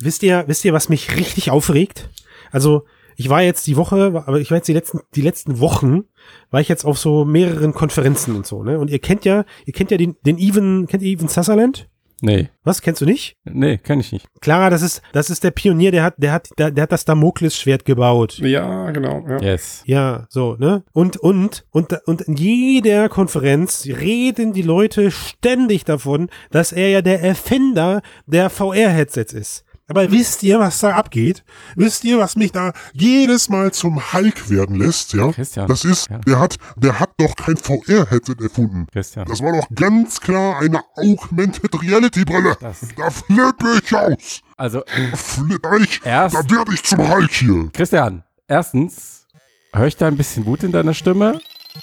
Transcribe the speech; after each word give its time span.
wisst 0.00 0.22
ihr, 0.22 0.44
wisst 0.46 0.64
ihr, 0.64 0.72
was 0.72 0.88
mich 0.88 1.16
richtig 1.16 1.50
aufregt? 1.50 2.10
Also, 2.50 2.84
ich 3.16 3.28
war 3.28 3.42
jetzt 3.42 3.66
die 3.66 3.76
Woche, 3.76 4.22
aber 4.26 4.40
ich 4.40 4.50
war 4.50 4.58
jetzt 4.58 4.68
die 4.68 4.72
letzten, 4.72 5.00
die 5.14 5.22
letzten 5.22 5.58
Wochen, 5.58 6.04
war 6.50 6.60
ich 6.60 6.68
jetzt 6.68 6.84
auf 6.84 6.98
so 6.98 7.24
mehreren 7.24 7.74
Konferenzen 7.74 8.36
und 8.36 8.46
so, 8.46 8.62
ne? 8.62 8.78
Und 8.78 8.90
ihr 8.90 9.00
kennt 9.00 9.24
ja, 9.24 9.44
ihr 9.66 9.72
kennt 9.72 9.90
ja 9.90 9.96
den, 9.96 10.16
den 10.24 10.38
Even, 10.38 10.86
kennt 10.86 11.02
ihr 11.02 11.10
Even 11.10 11.28
Sutherland? 11.28 11.88
Nee. 12.20 12.48
Was, 12.64 12.82
kennst 12.82 13.00
du 13.00 13.06
nicht? 13.06 13.36
Nee, 13.44 13.78
kenn 13.78 14.00
ich 14.00 14.12
nicht. 14.12 14.26
Clara, 14.40 14.70
das 14.70 14.82
ist, 14.82 15.02
das 15.12 15.30
ist 15.30 15.44
der 15.44 15.52
Pionier, 15.52 15.92
der 15.92 16.02
hat, 16.02 16.14
der 16.18 16.32
hat, 16.32 16.48
der, 16.58 16.70
der 16.70 16.82
hat 16.82 16.92
das 16.92 17.04
Damoklesschwert 17.04 17.84
gebaut. 17.84 18.38
Ja, 18.38 18.90
genau. 18.90 19.24
Ja. 19.28 19.40
Yes. 19.40 19.82
Ja, 19.86 20.26
so, 20.28 20.56
ne? 20.56 20.82
Und, 20.92 21.16
und, 21.16 21.64
und, 21.70 21.92
und 22.06 22.22
in 22.22 22.34
jeder 22.34 23.08
Konferenz 23.08 23.86
reden 23.86 24.52
die 24.52 24.62
Leute 24.62 25.10
ständig 25.10 25.84
davon, 25.84 26.28
dass 26.50 26.72
er 26.72 26.88
ja 26.88 27.02
der 27.02 27.22
Erfinder 27.22 28.02
der 28.26 28.50
VR-Headsets 28.50 29.32
ist. 29.32 29.64
Aber 29.88 30.10
wisst 30.12 30.42
ihr, 30.42 30.58
was 30.60 30.80
da 30.80 30.90
abgeht? 30.96 31.44
Wisst 31.74 32.04
ihr, 32.04 32.18
was 32.18 32.36
mich 32.36 32.52
da 32.52 32.72
jedes 32.92 33.48
Mal 33.48 33.72
zum 33.72 34.12
Hulk 34.12 34.50
werden 34.50 34.76
lässt, 34.76 35.14
ja? 35.14 35.32
Christian. 35.32 35.66
Das 35.66 35.84
ist, 35.84 36.10
Ja. 36.10 36.18
der 36.18 36.38
hat, 36.38 36.56
der 36.76 37.00
hat 37.00 37.10
doch 37.16 37.34
kein 37.34 37.56
VR-Headset 37.56 38.36
erfunden. 38.42 38.86
Christian. 38.92 39.26
Das 39.26 39.40
war 39.42 39.52
doch 39.52 39.66
ganz 39.74 40.20
klar 40.20 40.60
eine 40.60 40.80
Augmented 40.96 41.70
Reality 41.82 42.24
Brille. 42.24 42.56
Das- 42.60 42.80
Da 42.96 43.10
flippe 43.10 43.80
ich 43.82 43.94
aus. 43.96 44.40
Also, 44.56 44.82
Flipp 45.14 45.66
ich, 45.80 46.00
Erst- 46.04 46.34
da 46.36 46.50
werde 46.50 46.74
ich 46.74 46.82
zum 46.84 47.08
Hulk 47.08 47.30
hier. 47.32 47.70
Christian, 47.72 48.24
erstens, 48.46 49.26
höre 49.72 49.86
ich 49.86 49.96
da 49.96 50.06
ein 50.08 50.16
bisschen 50.16 50.44
Wut 50.46 50.62
in 50.64 50.72
deiner 50.72 50.94
Stimme? 50.94 51.40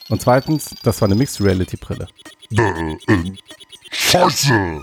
Und 0.09 0.22
zweitens, 0.22 0.75
das 0.83 1.02
war 1.02 1.08
eine 1.08 1.16
Mixed 1.16 1.41
Reality 1.41 1.77
Brille. 1.77 2.08
Äh, 2.52 2.94
äh, 3.08 3.33
Scheiße. 3.91 4.81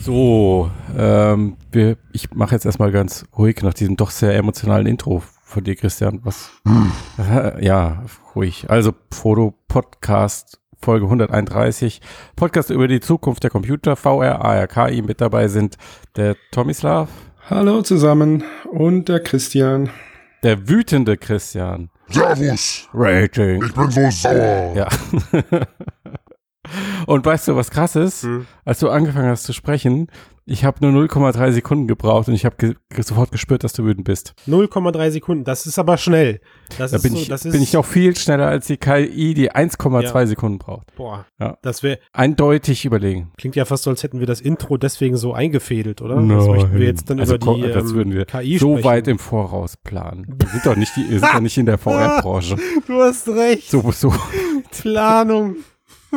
So, 0.00 0.70
ähm, 0.98 1.56
wir, 1.72 1.96
ich 2.12 2.30
mache 2.34 2.54
jetzt 2.54 2.66
erstmal 2.66 2.92
ganz 2.92 3.24
ruhig 3.38 3.62
nach 3.62 3.72
diesem 3.72 3.96
doch 3.96 4.10
sehr 4.10 4.34
emotionalen 4.34 4.86
Intro 4.86 5.22
von 5.42 5.64
dir, 5.64 5.74
Christian. 5.74 6.20
Was? 6.24 6.50
Äh, 7.18 7.64
ja, 7.64 8.04
ruhig. 8.34 8.66
Also, 8.68 8.92
Foto 9.10 9.54
Podcast 9.66 10.60
Folge 10.78 11.06
131. 11.06 12.02
Podcast 12.36 12.68
über 12.68 12.86
die 12.86 13.00
Zukunft 13.00 13.42
der 13.44 13.50
Computer, 13.50 13.96
VR, 13.96 14.44
ARKI. 14.44 15.00
Mit 15.00 15.22
dabei 15.22 15.48
sind 15.48 15.78
der 16.16 16.36
Tomislav, 16.50 17.08
Hallo 17.48 17.80
zusammen 17.80 18.44
und 18.70 19.08
der 19.08 19.20
Christian. 19.20 19.88
der 20.42 20.68
wütende 20.68 21.16
Christian. 21.16 21.88
Servus. 22.10 22.90
Rating. 22.92 23.64
Ich 23.64 23.72
bin 23.72 23.90
so 23.90 24.10
sauer. 24.10 24.74
Ja. 24.76 24.88
Und 27.06 27.24
weißt 27.26 27.48
du, 27.48 27.56
was 27.56 27.70
krass 27.70 27.96
ist? 27.96 28.22
Hm. 28.22 28.46
Als 28.64 28.78
du 28.78 28.88
angefangen 28.88 29.28
hast 29.28 29.44
zu 29.44 29.52
sprechen, 29.52 30.08
ich 30.46 30.62
habe 30.66 30.86
nur 30.86 31.02
0,3 31.04 31.52
Sekunden 31.52 31.86
gebraucht 31.86 32.28
und 32.28 32.34
ich 32.34 32.44
habe 32.44 32.56
ge 32.58 32.74
sofort 33.02 33.32
gespürt, 33.32 33.64
dass 33.64 33.72
du 33.72 33.84
wütend 33.84 34.04
bist. 34.04 34.34
0,3 34.46 35.10
Sekunden, 35.10 35.44
das 35.44 35.64
ist 35.66 35.78
aber 35.78 35.96
schnell. 35.96 36.40
Das 36.78 36.90
Da 36.90 36.98
ist 36.98 37.02
bin, 37.02 37.12
so, 37.12 37.18
ich, 37.18 37.28
das 37.28 37.46
ist, 37.46 37.52
bin 37.52 37.62
ich 37.62 37.72
noch 37.72 37.84
viel 37.86 38.14
schneller 38.14 38.46
als 38.48 38.66
die 38.66 38.76
KI, 38.76 39.32
die 39.32 39.52
1,2 39.52 40.02
Ja. 40.02 40.26
Sekunden 40.26 40.58
braucht. 40.58 40.94
Boah, 40.96 41.24
Ja. 41.40 41.56
das 41.62 41.82
wäre, 41.82 41.98
Eindeutig 42.12 42.84
überlegen. 42.84 43.32
klingt 43.38 43.56
ja 43.56 43.64
fast 43.64 43.84
so, 43.84 43.90
als 43.90 44.02
hätten 44.02 44.20
wir 44.20 44.26
das 44.26 44.42
Intro 44.42 44.76
deswegen 44.76 45.16
so 45.16 45.32
eingefädelt, 45.32 46.02
oder? 46.02 46.16
Das 46.16 46.24
Nein. 46.24 46.46
möchten 46.46 46.74
wir 46.78 46.86
jetzt 46.86 47.08
dann 47.08 47.20
also, 47.20 47.36
über 47.36 47.54
die 47.54 47.62
das 47.72 47.90
ähm, 47.90 47.94
würden 47.94 48.12
wir 48.12 48.26
KI 48.26 48.58
so 48.58 48.72
sprechen. 48.72 48.84
weit 48.84 49.08
im 49.08 49.18
Voraus 49.18 49.78
planen. 49.78 50.26
Wir 50.38 50.48
sind 50.48 50.66
doch 50.66 50.76
nicht, 50.76 50.94
die, 50.96 51.08
wir 51.08 51.20
sind 51.20 51.32
doch 51.34 51.40
nicht 51.40 51.56
in 51.56 51.66
der 51.66 51.78
VR-Branche. 51.78 52.56
Du 52.86 53.00
hast 53.00 53.26
recht. 53.28 53.70
So, 53.70 53.90
so, 53.92 54.12
Planung. 54.82 55.56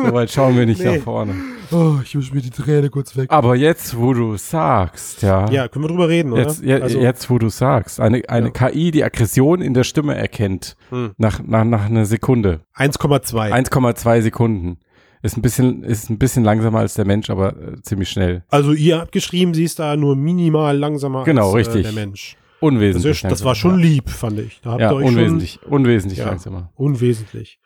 So 0.06 0.12
weit 0.14 0.30
schauen 0.30 0.56
wir 0.56 0.66
nicht 0.66 0.80
Nee. 0.82 0.96
nach 0.98 1.04
vorne. 1.04 1.34
Oh, 1.70 1.96
ich 2.02 2.14
muss 2.14 2.32
mir 2.32 2.40
die 2.40 2.50
Träne 2.50 2.88
kurz 2.88 3.16
weg. 3.16 3.30
Aber 3.30 3.54
jetzt, 3.54 3.96
wo 3.98 4.14
du 4.14 4.36
sagst, 4.36 5.22
ja. 5.22 5.50
Ja, 5.50 5.68
können 5.68 5.84
wir 5.84 5.88
drüber 5.88 6.08
reden, 6.08 6.32
oder? 6.32 6.42
Jetzt, 6.42 6.62
je, 6.62 6.80
also, 6.80 6.98
jetzt, 6.98 7.28
wo 7.28 7.38
du 7.38 7.48
sagst, 7.50 8.00
eine, 8.00 8.22
eine 8.28 8.50
KI, 8.50 8.90
die 8.90 9.04
Aggression 9.04 9.60
in 9.60 9.74
der 9.74 9.84
Stimme 9.84 10.14
erkennt, 10.16 10.76
Hm. 10.90 11.10
nach, 11.18 11.40
nach, 11.44 11.64
nach 11.64 11.84
einer 11.86 12.06
Sekunde, 12.06 12.60
1,2. 12.74 13.52
1,2 13.52 14.22
Sekunden, 14.22 14.78
ist 15.22 15.36
ein 15.36 15.42
bisschen, 15.42 15.82
ist 15.82 16.08
ein 16.10 16.18
bisschen 16.18 16.44
langsamer 16.44 16.78
als 16.78 16.94
der 16.94 17.04
Mensch, 17.04 17.28
aber 17.28 17.54
äh, 17.56 17.82
ziemlich 17.82 18.08
schnell. 18.08 18.44
Also 18.48 18.72
ihr 18.72 18.98
habt 19.00 19.12
geschrieben, 19.12 19.52
sie 19.52 19.64
ist 19.64 19.78
da 19.78 19.96
nur 19.96 20.16
minimal 20.16 20.76
langsamer 20.78 21.24
Genau, 21.24 21.48
als 21.48 21.54
richtig. 21.66 21.80
Äh, 21.80 21.82
der 21.82 21.92
Mensch. 21.92 22.36
Das, 22.60 22.62
Unwesentlich. 22.68 23.22
ist, 23.22 23.30
das 23.30 23.44
war 23.44 23.54
schon 23.54 23.78
lieb, 23.78 24.08
fand 24.10 24.38
ich. 24.40 24.60
Da 24.62 24.70
habt 24.70 24.80
Ja, 24.80 24.90
ihr 24.90 24.96
euch 24.96 25.04
unwesentlich, 25.06 25.60
unwesentlich 25.68 26.18
Ja. 26.20 26.26
langsamer. 26.26 26.70
schon 26.76 26.86
unwesentlich. 26.86 27.60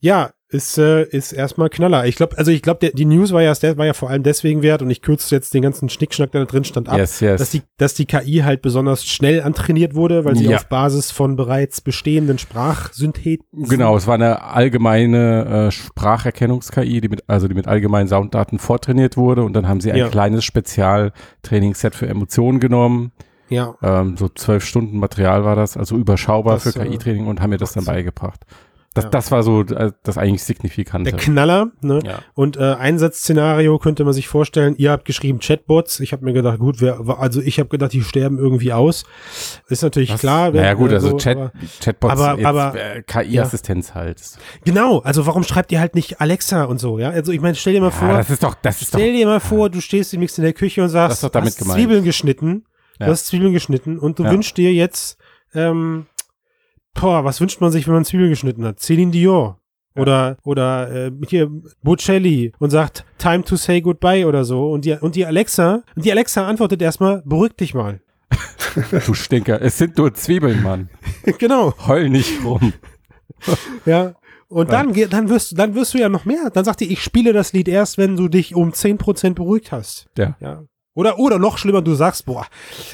Ja, 0.00 0.30
ist, 0.54 0.78
äh, 0.78 1.02
ist 1.04 1.32
erstmal 1.32 1.68
Knaller. 1.68 2.06
Ich 2.06 2.14
glaube, 2.16 2.38
also 2.38 2.50
ich 2.50 2.62
glaube, 2.62 2.90
die 2.90 3.04
News 3.04 3.32
war 3.32 3.42
ja, 3.42 3.52
war 3.76 3.86
ja 3.86 3.92
vor 3.92 4.08
allem 4.10 4.22
deswegen 4.22 4.62
wert 4.62 4.82
und 4.82 4.90
ich 4.90 5.02
kürze 5.02 5.34
jetzt 5.34 5.52
den 5.52 5.62
ganzen 5.62 5.88
Schnickschnack, 5.88 6.30
der 6.32 6.42
da 6.42 6.46
drin 6.46 6.64
stand, 6.64 6.88
ab, 6.88 6.96
Yes, 6.96 7.20
yes. 7.20 7.38
dass 7.40 7.50
die, 7.50 7.62
dass 7.76 7.94
die 7.94 8.06
KI 8.06 8.42
halt 8.44 8.62
besonders 8.62 9.04
schnell 9.04 9.42
antrainiert 9.42 9.94
wurde, 9.94 10.24
weil 10.24 10.36
sie 10.36 10.44
Ja. 10.46 10.56
auf 10.58 10.68
Basis 10.68 11.10
von 11.10 11.36
bereits 11.36 11.80
bestehenden 11.80 12.38
Sprachsyntheten 12.38 13.64
Genau, 13.68 13.96
es 13.96 14.06
war 14.06 14.14
eine 14.14 14.42
allgemeine 14.44 15.68
äh, 15.68 15.70
Spracherkennungs-KI, 15.72 17.00
die 17.00 17.08
mit, 17.08 17.24
also 17.28 17.48
die 17.48 17.54
mit 17.54 17.66
allgemeinen 17.66 18.08
Sounddaten 18.08 18.58
vortrainiert 18.58 19.16
wurde 19.16 19.42
und 19.42 19.52
dann 19.54 19.68
haben 19.68 19.80
sie 19.80 19.90
ein 19.92 19.98
Ja. 19.98 20.08
kleines 20.08 20.44
Spezialtrainingsset 20.44 21.94
für 21.94 22.06
Emotionen 22.08 22.60
genommen. 22.60 23.12
Ja, 23.50 23.74
Ähm, 23.82 24.16
so 24.16 24.28
zwölf 24.28 24.64
Stunden 24.64 24.98
Material 24.98 25.44
war 25.44 25.54
das, 25.54 25.76
also 25.76 25.96
überschaubar 25.96 26.54
Das, 26.54 26.72
für 26.72 26.80
äh, 26.80 26.88
KI-Training 26.88 27.26
und 27.26 27.40
haben 27.42 27.50
mir 27.50 27.58
das 27.58 27.72
dann 27.74 27.84
beigebracht. 27.84 28.40
Das, 28.94 29.04
Ja. 29.04 29.10
das 29.10 29.30
war 29.32 29.42
so 29.42 29.62
äh, 29.62 29.90
das 30.04 30.16
eigentlich 30.18 30.44
Signifikante. 30.44 31.10
der 31.10 31.18
Knaller, 31.18 31.72
ne? 31.80 31.98
Ja. 32.04 32.20
Und 32.34 32.56
äh, 32.56 32.60
Einsatzszenario 32.74 33.78
könnte 33.78 34.04
man 34.04 34.12
sich 34.12 34.28
vorstellen, 34.28 34.76
ihr 34.78 34.92
habt 34.92 35.04
geschrieben 35.04 35.40
Chatbots. 35.40 35.98
Ich 36.00 36.12
habe 36.12 36.24
mir 36.24 36.32
gedacht, 36.32 36.60
gut, 36.60 36.80
wer, 36.80 37.00
also 37.18 37.40
ich 37.40 37.58
habe 37.58 37.68
gedacht, 37.68 37.92
die 37.92 38.02
sterben 38.02 38.38
irgendwie 38.38 38.72
aus. 38.72 39.04
Ist 39.68 39.82
natürlich 39.82 40.12
Was? 40.12 40.20
klar. 40.20 40.52
wenn- 40.52 40.60
Naja 40.60 40.74
gut, 40.74 40.92
also 40.92 41.10
so, 41.10 41.16
Chat, 41.16 41.36
aber- 41.36 41.52
Chatbots, 41.82 42.20
aber- 42.20 42.46
aber- 42.48 42.74
äh, 42.80 43.02
KI-Assistenz 43.02 43.94
halt. 43.94 44.22
Genau, 44.64 45.00
also 45.00 45.26
warum 45.26 45.42
schreibt 45.42 45.72
ihr 45.72 45.80
halt 45.80 45.94
nicht 45.96 46.20
Alexa 46.20 46.64
und 46.64 46.78
so, 46.78 46.98
ja? 47.00 47.10
Also 47.10 47.32
ich 47.32 47.40
meine, 47.40 47.56
stell 47.56 47.72
dir 47.74 47.80
mal 47.80 47.86
Ja, 47.88 47.90
vor, 47.92 48.08
das 48.16 48.30
ist 48.30 48.42
doch, 48.44 48.54
das 48.54 48.80
ist 48.80 48.94
doch, 48.94 48.98
stell 49.00 49.12
dir 49.12 49.26
mal 49.26 49.40
vor, 49.40 49.70
du 49.70 49.80
stehst 49.80 50.12
demnächst 50.12 50.38
in 50.38 50.44
der 50.44 50.52
Küche 50.52 50.82
und 50.82 50.88
sagst, 50.88 51.10
Das 51.10 51.18
ist 51.18 51.24
doch 51.24 51.30
damit 51.30 51.48
hast 51.50 51.58
gemeint. 51.58 51.80
Zwiebeln 51.80 52.04
geschnitten, 52.04 52.64
Ja. 53.00 53.06
du 53.06 53.12
hast 53.12 53.26
Zwiebeln 53.26 53.52
geschnitten 53.52 53.98
und 53.98 54.20
du 54.20 54.22
Ja. 54.24 54.30
wünschst 54.30 54.56
dir 54.56 54.72
jetzt, 54.72 55.18
ähm, 55.52 56.06
boah, 56.94 57.24
was 57.24 57.40
wünscht 57.40 57.60
man 57.60 57.70
sich, 57.70 57.86
wenn 57.86 57.94
man 57.94 58.04
Zwiebeln 58.04 58.30
geschnitten 58.30 58.64
hat? 58.64 58.80
Celine 58.80 59.10
Dion. 59.10 59.56
Oder, 59.96 60.38
oder 60.42 60.90
äh, 60.90 61.12
hier 61.28 61.48
Bocelli 61.82 62.52
und 62.58 62.70
sagt 62.70 63.04
Time 63.16 63.44
to 63.44 63.54
say 63.54 63.80
goodbye 63.80 64.26
oder 64.26 64.44
so. 64.44 64.72
Und 64.72 64.84
die, 64.84 64.92
und 64.92 65.14
die 65.14 65.24
Alexa, 65.24 65.84
und 65.94 66.04
die 66.04 66.10
Alexa 66.10 66.46
antwortet 66.48 66.82
erstmal, 66.82 67.22
beruhig 67.24 67.52
dich 67.52 67.74
mal. 67.74 68.00
du 69.06 69.14
Stinker. 69.14 69.62
Es 69.62 69.78
sind 69.78 69.96
nur 69.96 70.12
Zwiebeln, 70.12 70.62
Mann. 70.62 70.88
genau. 71.38 71.74
Heul 71.86 72.08
nicht 72.10 72.44
rum. 72.44 72.72
Ja. 73.84 74.14
Und 74.48 74.72
dann, 74.72 74.94
dann 75.10 75.28
wirst 75.28 75.52
du, 75.52 75.56
dann 75.56 75.74
wirst 75.74 75.94
du 75.94 75.98
ja 75.98 76.08
noch 76.08 76.24
mehr. 76.24 76.48
Dann 76.50 76.64
sagt 76.64 76.80
die, 76.80 76.92
ich 76.92 77.02
spiele 77.02 77.32
das 77.32 77.52
Lied 77.52 77.68
erst, 77.68 77.98
wenn 77.98 78.16
du 78.16 78.28
dich 78.28 78.54
um 78.54 78.70
10% 78.70 79.34
beruhigt 79.34 79.72
hast. 79.72 80.06
Ja. 80.16 80.36
Ja. 80.40 80.62
Oder, 80.96 81.18
oder 81.18 81.40
noch 81.40 81.58
schlimmer, 81.58 81.82
du 81.82 81.94
sagst, 81.94 82.24
boah, 82.24 82.46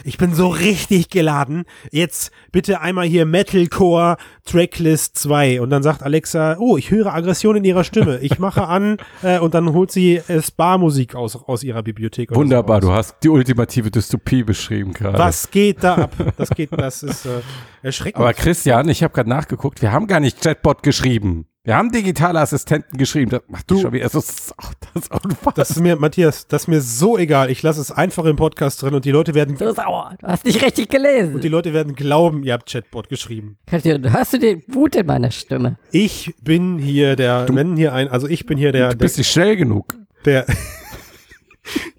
ich 0.04 0.16
bin 0.16 0.32
so 0.32 0.48
richtig 0.48 1.10
geladen. 1.10 1.64
Jetzt 1.90 2.32
bitte 2.50 2.80
einmal 2.80 3.06
hier 3.06 3.26
Metalcore 3.26 4.16
Tracklist 4.46 5.18
2. 5.18 5.60
Und 5.60 5.68
dann 5.68 5.82
sagt 5.82 6.02
Alexa, 6.02 6.56
oh, 6.58 6.78
ich 6.78 6.90
höre 6.90 7.12
Aggression 7.12 7.56
in 7.56 7.64
ihrer 7.64 7.84
Stimme. 7.84 8.18
Ich 8.20 8.38
mache 8.38 8.66
an 8.66 8.96
äh, 9.22 9.38
und 9.38 9.52
dann 9.52 9.74
holt 9.74 9.90
sie 9.90 10.16
äh, 10.16 10.40
Spa-Musik 10.40 11.14
aus, 11.14 11.36
aus 11.36 11.62
ihrer 11.62 11.82
Bibliothek. 11.82 12.34
Wunderbar, 12.34 12.80
so 12.80 12.88
du 12.88 12.94
hast 12.94 13.16
die 13.22 13.28
ultimative 13.28 13.90
Dystopie 13.90 14.44
beschrieben 14.44 14.94
gerade. 14.94 15.18
Was 15.18 15.50
geht 15.50 15.84
da 15.84 15.96
ab? 15.96 16.12
Das 16.38 16.48
geht, 16.48 16.70
das 16.72 17.02
ist 17.02 17.26
äh, 17.26 17.40
erschreckend. 17.82 18.16
Aber 18.16 18.32
Christian, 18.32 18.88
ich 18.88 19.02
habe 19.02 19.12
gerade 19.12 19.28
nachgeguckt, 19.28 19.82
wir 19.82 19.92
haben 19.92 20.06
gar 20.06 20.20
nicht 20.20 20.40
Chatbot 20.40 20.82
geschrieben. 20.82 21.46
Wir 21.70 21.76
haben 21.76 21.92
digitale 21.92 22.40
Assistenten 22.40 22.98
geschrieben. 22.98 23.30
Das 23.30 23.42
macht 23.46 23.70
Du- 23.70 23.76
du 23.76 23.82
schon 23.82 23.92
wieder 23.92 24.08
so, 24.08 24.18
ach, 24.56 24.74
das 24.92 25.04
ist 25.04 25.12
unfassbar. 25.12 25.52
das 25.54 25.70
ist 25.70 25.78
mir, 25.78 25.94
Matthias, 25.94 26.48
das 26.48 26.62
ist 26.62 26.66
mir 26.66 26.80
so 26.80 27.16
egal. 27.16 27.48
Ich 27.48 27.62
lasse 27.62 27.80
es 27.80 27.92
einfach 27.92 28.24
im 28.24 28.34
Podcast 28.34 28.82
drin 28.82 28.92
und 28.92 29.04
die 29.04 29.12
Leute 29.12 29.34
werden, 29.36 29.56
Du 29.56 29.72
sauer, 29.72 30.16
du 30.18 30.26
hast 30.26 30.44
nicht 30.44 30.60
richtig 30.64 30.88
gelesen. 30.90 31.36
und 31.36 31.44
die 31.44 31.48
Leute 31.48 31.72
werden 31.72 31.94
glauben, 31.94 32.42
ihr 32.42 32.54
habt 32.54 32.68
Chatbot 32.68 33.08
geschrieben. 33.08 33.56
Hörst 33.70 34.32
du 34.32 34.38
den 34.40 34.64
Wut 34.66 34.96
in 34.96 35.06
meiner 35.06 35.30
Stimme? 35.30 35.78
Ich 35.92 36.34
bin 36.42 36.80
hier 36.80 37.14
der, 37.14 37.46
wenn 37.48 37.76
hier 37.76 37.92
ein, 37.92 38.08
also 38.08 38.26
ich 38.26 38.46
bin 38.46 38.58
hier 38.58 38.72
der, 38.72 38.88
du 38.88 38.96
bist 38.98 39.16
nicht 39.18 39.30
schnell 39.30 39.54
genug. 39.54 39.94
der, 40.24 40.46
der 40.46 40.56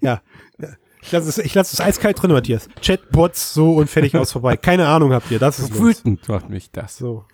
ja. 0.02 0.20
Ich 1.00 1.10
lasse 1.12 1.30
es, 1.30 1.38
ich 1.38 1.54
lasse 1.54 1.72
es 1.74 1.80
eiskalt 1.80 2.20
drin, 2.22 2.30
Matthias. 2.32 2.68
Chatbots 2.82 3.54
so 3.54 3.72
und 3.72 3.88
fertig 3.88 4.14
aus 4.16 4.32
vorbei. 4.32 4.58
Keine 4.58 4.86
Ahnung 4.86 5.14
habt 5.14 5.30
ihr, 5.30 5.38
das 5.38 5.58
ist. 5.60 5.80
Wütend 5.80 6.28
macht 6.28 6.50
mich 6.50 6.70
das. 6.70 6.98
So. 6.98 7.24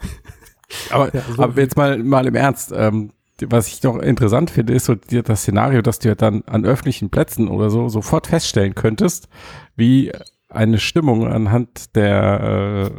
Aber, 0.91 1.15
Ja, 1.15 1.23
so 1.35 1.43
aber 1.43 1.61
jetzt 1.61 1.76
mal, 1.76 1.99
mal 1.99 2.26
im 2.26 2.35
Ernst. 2.35 2.73
Ähm, 2.75 3.11
was 3.47 3.69
ich 3.69 3.82
noch 3.82 3.99
interessant 3.99 4.50
finde, 4.50 4.73
ist 4.75 4.87
so 4.87 4.94
das 4.97 5.43
Szenario, 5.43 5.81
dass 5.81 6.00
du 6.00 6.09
ja 6.09 6.15
dann 6.15 6.43
an 6.47 6.65
öffentlichen 6.65 7.09
Plätzen 7.09 7.49
oder 7.49 7.70
so 7.70 7.88
sofort 7.88 8.26
feststellen 8.26 8.75
könntest, 8.75 9.29
wie 9.76 10.11
eine 10.49 10.79
Stimmung 10.79 11.29
anhand 11.29 11.94
der, 11.94 12.91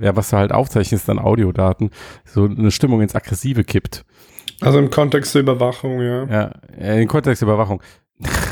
äh, 0.00 0.04
ja, 0.04 0.16
was 0.16 0.30
du 0.30 0.36
halt 0.36 0.52
aufzeichnest 0.52 1.10
an 1.10 1.18
Audiodaten, 1.18 1.90
so 2.24 2.44
eine 2.44 2.70
Stimmung 2.70 3.02
ins 3.02 3.14
Aggressive 3.14 3.64
kippt. 3.64 4.04
Also 4.60 4.78
im 4.78 4.90
Kontext 4.90 5.34
der 5.34 5.42
Überwachung, 5.42 6.00
ja. 6.00 6.24
Ja, 6.26 6.50
äh, 6.78 7.02
in 7.02 7.08
Kontextüberwachung. 7.08 7.82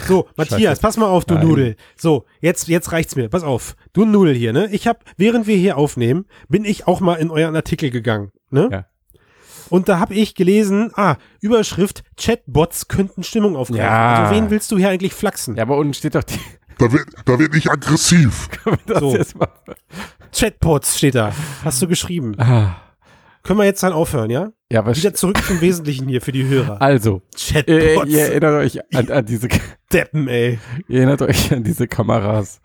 So, 0.07 0.29
Matthias, 0.37 0.61
Scheiße. 0.61 0.81
pass 0.81 0.97
mal 0.97 1.07
auf, 1.07 1.25
du 1.25 1.35
Nein. 1.35 1.47
Nudel. 1.47 1.77
So, 1.97 2.25
jetzt, 2.41 2.69
jetzt 2.69 2.93
reicht's 2.93 3.17
mir. 3.17 3.29
Pass 3.29 3.43
auf. 3.45 3.77
Du 3.93 4.05
Nudel 4.05 4.35
hier, 4.35 4.53
ne? 4.53 4.69
Ich 4.73 4.87
hab, 4.89 5.05
während 5.17 5.47
wir 5.47 5.57
hier 5.57 5.77
aufnehmen, 5.77 6.27
bin 6.49 6.65
ich 6.65 6.87
auch 6.87 7.01
mal 7.01 7.15
in 7.17 7.31
euren 7.31 7.55
Artikel 7.55 7.91
gegangen, 7.91 8.33
ne? 8.51 8.69
Ja. 8.73 8.87
Und 9.69 9.89
da 9.89 10.01
habe 10.01 10.15
ich 10.15 10.35
gelesen, 10.35 10.91
ah, 10.97 11.15
Überschrift, 11.41 12.03
Chatbots 12.21 12.89
könnten 12.89 13.23
Stimmung 13.23 13.55
aufgreifen. 13.55 13.85
Ja. 13.85 14.25
Also 14.25 14.35
wen 14.35 14.51
willst 14.51 14.71
du 14.73 14.79
hier 14.79 14.89
eigentlich 14.89 15.15
flachsen? 15.15 15.55
Ja, 15.55 15.63
aber 15.63 15.77
unten 15.77 15.95
steht 15.95 16.17
doch 16.17 16.25
die, 16.25 16.41
Da 16.79 16.91
wird, 16.91 17.07
da 17.25 17.39
wird 17.39 17.53
nicht 17.53 17.71
aggressiv. 17.71 18.49
das 18.87 18.99
So. 18.99 19.15
jetzt 19.15 19.39
mal. 19.39 19.49
Chatbots 20.37 20.99
steht 20.99 21.15
da. 21.15 21.33
Hast 21.65 21.81
du 21.83 21.87
geschrieben. 21.87 22.35
Ah, 22.39 22.77
Können 23.43 23.59
wir 23.59 23.65
jetzt 23.65 23.83
dann 23.83 23.93
aufhören, 23.93 24.31
ja? 24.31 24.51
ja, 24.71 24.85
was 24.85 24.99
Wieder 24.99 25.15
zurück 25.15 25.43
zum 25.43 25.61
Wesentlichen 25.61 26.09
hier 26.09 26.21
für 26.21 26.33
die 26.33 26.47
Hörer. 26.47 26.81
also, 26.81 27.23
äh, 27.35 27.63
Chatbots. 27.63 28.11
ihr 28.11 28.21
erinnert 28.21 28.55
euch 28.55 28.95
an, 28.95 29.11
an 29.11 29.25
diese 29.25 29.49
Deppen, 29.93 30.29
ey. 30.29 30.59
Ihr 30.89 30.99
erinnert 30.99 31.23
euch 31.23 31.53
an 31.53 31.65
diese 31.65 31.89
Kameras, 31.89 32.61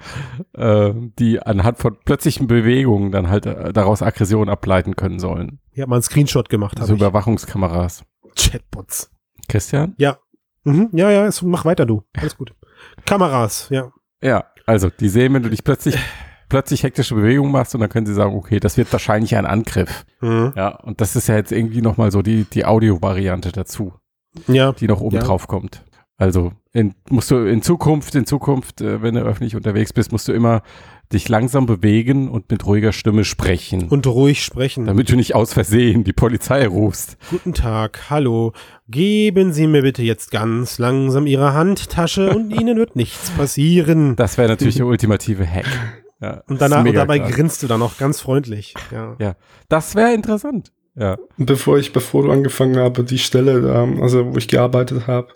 äh, 0.54 0.94
die 1.18 1.42
anhand 1.42 1.77
von 1.77 1.98
plötzlichen 2.04 2.48
Bewegungen 2.48 3.12
dann 3.12 3.30
halt 3.30 3.45
äh, 3.45 3.74
daraus 3.74 4.01
Aggression 4.01 4.50
ableiten 4.50 4.95
können 4.95 5.19
sollen. 5.19 5.60
Ich 5.72 5.81
habe 5.81 5.89
mal 5.89 5.95
einen 5.95 6.04
Screenshot 6.04 6.50
gemacht. 6.50 6.80
Also 6.80 6.94
hab 6.94 6.98
ich. 6.98 7.01
Überwachungskameras. 7.01 8.04
Chatbots. 8.36 9.12
Christian? 9.48 9.95
Mhm, 10.66 10.89
ja, 10.94 11.12
ja, 11.12 11.30
mach 11.44 11.63
weiter, 11.63 11.86
du. 11.86 12.04
Alles 12.18 12.36
gut. 12.36 12.54
Kameras, 13.06 13.68
ja. 13.69 13.92
Ja, 14.21 14.45
also 14.66 14.89
die 14.89 15.10
sehen, 15.10 15.33
wenn 15.33 15.44
du 15.44 15.50
dich 15.50 15.63
plötzlich 15.63 15.95
plötzlich 16.50 16.83
hektische 16.83 17.15
Bewegungen 17.15 17.51
machst 17.51 17.74
und 17.75 17.81
dann 17.81 17.89
können 17.89 18.06
sie 18.06 18.13
sagen, 18.13 18.36
okay, 18.36 18.59
das 18.59 18.77
wird 18.77 18.92
wahrscheinlich 18.92 19.36
ein 19.36 19.45
Angriff. 19.45 20.06
Mhm. 20.21 20.53
Ja, 20.56 20.75
und 20.75 21.01
das 21.01 21.15
ist 21.15 21.27
ja 21.27 21.36
jetzt 21.36 21.51
irgendwie 21.51 21.81
nochmal 21.81 22.12
so 22.12 22.21
die, 22.21 22.45
die 22.45 22.65
Audio-Variante 22.65 23.51
dazu, 23.51 23.94
Ja. 24.47 24.71
die 24.74 24.88
noch 24.88 25.01
oben 25.01 25.15
Ja. 25.18 25.21
drauf 25.24 25.47
kommt. 25.47 25.83
Also 26.18 26.53
in, 26.71 26.94
musst 27.09 27.30
du 27.31 27.38
in 27.45 27.62
Zukunft, 27.62 28.15
in 28.15 28.25
Zukunft, 28.25 28.80
äh, 28.80 29.01
wenn 29.01 29.15
du 29.15 29.21
öffentlich 29.21 29.56
unterwegs 29.56 29.92
bist, 29.92 30.13
musst 30.13 30.27
du 30.30 30.31
immer 30.31 30.62
dich 31.12 31.27
langsam 31.30 31.65
bewegen 31.65 32.30
und 32.30 32.50
mit 32.50 32.65
ruhiger 32.65 32.92
Stimme 32.94 33.25
sprechen. 33.25 33.89
Und 33.89 34.07
ruhig 34.07 34.42
sprechen. 34.44 34.86
damit 34.86 35.12
du 35.12 35.15
nicht 35.18 35.36
aus 35.36 35.53
Versehen 35.53 36.03
die 36.06 36.13
Polizei 36.13 36.65
rufst. 36.68 37.18
Guten 37.30 37.53
Tag, 37.53 38.09
hallo. 38.09 38.53
Geben 38.88 39.51
Sie 39.53 39.68
mir 39.68 39.81
bitte 39.81 40.03
jetzt 40.03 40.31
ganz 40.31 40.80
langsam 40.80 41.27
Ihre 41.27 41.53
Handtasche 41.53 42.30
und 42.33 42.50
Ihnen 42.62 42.77
wird 42.77 42.95
nichts 42.95 43.30
passieren. 43.31 44.15
Das 44.15 44.38
wäre 44.38 44.47
natürlich 44.50 44.75
der 44.77 44.86
ultimative 44.88 45.45
Hack. 45.45 45.68
Ja, 46.22 46.44
Und 46.48 46.62
danach 46.62 46.86
und 46.86 46.94
dabei 46.94 47.20
krass. 47.20 47.32
grinst 47.32 47.64
du 47.64 47.68
dann 47.68 47.80
noch 47.80 47.98
ganz 47.98 48.22
freundlich. 48.22 48.74
Ja. 48.92 49.16
Ja, 49.20 49.36
das 49.70 49.96
wäre 49.96 50.14
interessant. 50.14 50.72
Ja. 50.96 51.18
Bevor 51.38 51.78
ich, 51.78 51.92
bevor 51.92 52.24
du 52.24 52.32
angefangen 52.32 52.78
habe, 52.78 53.04
die 53.04 53.20
Stelle, 53.20 53.58
ähm, 53.76 54.02
also 54.02 54.34
wo 54.34 54.38
ich 54.38 54.48
gearbeitet 54.48 55.08
habe, 55.08 55.28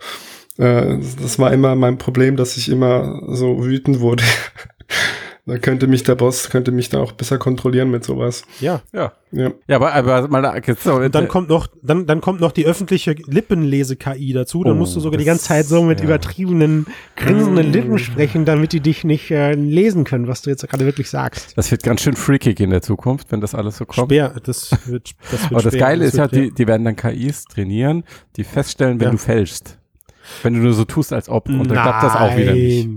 äh, 0.58 0.98
das 1.22 1.38
war 1.38 1.52
immer 1.52 1.76
mein 1.76 1.98
Problem, 1.98 2.38
dass 2.38 2.56
ich 2.56 2.70
immer 2.70 3.22
so 3.28 3.64
wütend 3.66 4.00
wurde. 4.00 4.24
da 5.50 5.58
könnte 5.58 5.88
mich 5.88 6.04
der 6.04 6.16
Boss, 6.16 6.50
könnte 6.50 6.72
mich 6.72 6.90
da 6.90 7.00
auch 7.00 7.12
besser 7.12 7.38
kontrollieren 7.38 7.92
mit 7.92 8.04
sowas. 8.04 8.44
ja. 8.60 8.82
Ja. 8.94 9.12
Ja. 9.32 9.52
Ja, 9.68 9.76
aber, 9.76 9.94
aber 9.94 10.28
mal 10.28 10.62
so, 10.80 10.96
Und 10.96 11.14
dann 11.14 11.28
kommt 11.28 11.50
noch, 11.50 11.68
dann, 11.84 12.08
dann 12.08 12.20
kommt 12.20 12.42
noch 12.42 12.52
die 12.52 12.66
öffentliche 12.66 13.12
Lippenlese-KI 13.12 14.34
dazu. 14.34 14.64
Dann 14.64 14.74
Oh, 14.74 14.76
musst 14.78 14.96
du 14.96 15.00
sogar 15.00 15.18
die 15.20 15.24
das- 15.26 15.34
ganze 15.34 15.46
Zeit 15.46 15.66
so 15.68 15.84
mit 15.84 16.00
ja. 16.00 16.06
übertriebenen, 16.06 16.88
grinsenden 17.16 17.72
Lippen 17.72 18.00
sprechen, 18.00 18.46
damit 18.46 18.74
die 18.74 18.80
dich 18.80 19.04
nicht 19.04 19.30
äh, 19.30 19.54
lesen 19.54 20.04
können, 20.04 20.28
was 20.28 20.42
du 20.42 20.50
jetzt 20.50 20.68
gerade 20.68 20.86
wirklich 20.86 21.10
sagst. 21.12 21.56
das 21.58 21.70
wird 21.70 21.84
ganz 21.84 22.02
schön 22.02 22.16
freakig 22.16 22.60
in 22.60 22.72
der 22.72 22.82
Zukunft, 22.82 23.32
wenn 23.32 23.40
das 23.42 23.54
alles 23.54 23.78
so 23.78 23.86
kommt. 23.86 24.10
Schwer, 24.10 24.34
das 24.44 24.72
wird, 24.88 25.12
das 25.32 25.42
wird 25.44 25.44
aber 25.52 25.62
das 25.62 25.74
schwer. 25.74 25.80
Geile 25.80 26.06
ist 26.06 26.18
ja, 26.18 26.24
wird, 26.24 26.36
die, 26.36 26.52
die 26.52 26.68
werden 26.68 26.84
dann 26.86 26.96
KIs 26.96 27.44
trainieren, 27.44 28.04
die 28.36 28.44
feststellen, 28.44 29.00
wenn 29.00 29.06
Ja. 29.06 29.12
du 29.12 29.18
fälschst. 29.18 29.78
Wenn 30.44 30.54
du 30.56 30.60
nur 30.62 30.74
so 30.74 30.86
tust, 30.86 31.12
als 31.14 31.30
ob. 31.30 31.50
Und 31.50 31.68
dann 31.70 31.78
klappt 31.82 32.04
das 32.04 32.16
auch 32.16 32.36
wieder 32.38 32.54
nicht. 32.54 32.90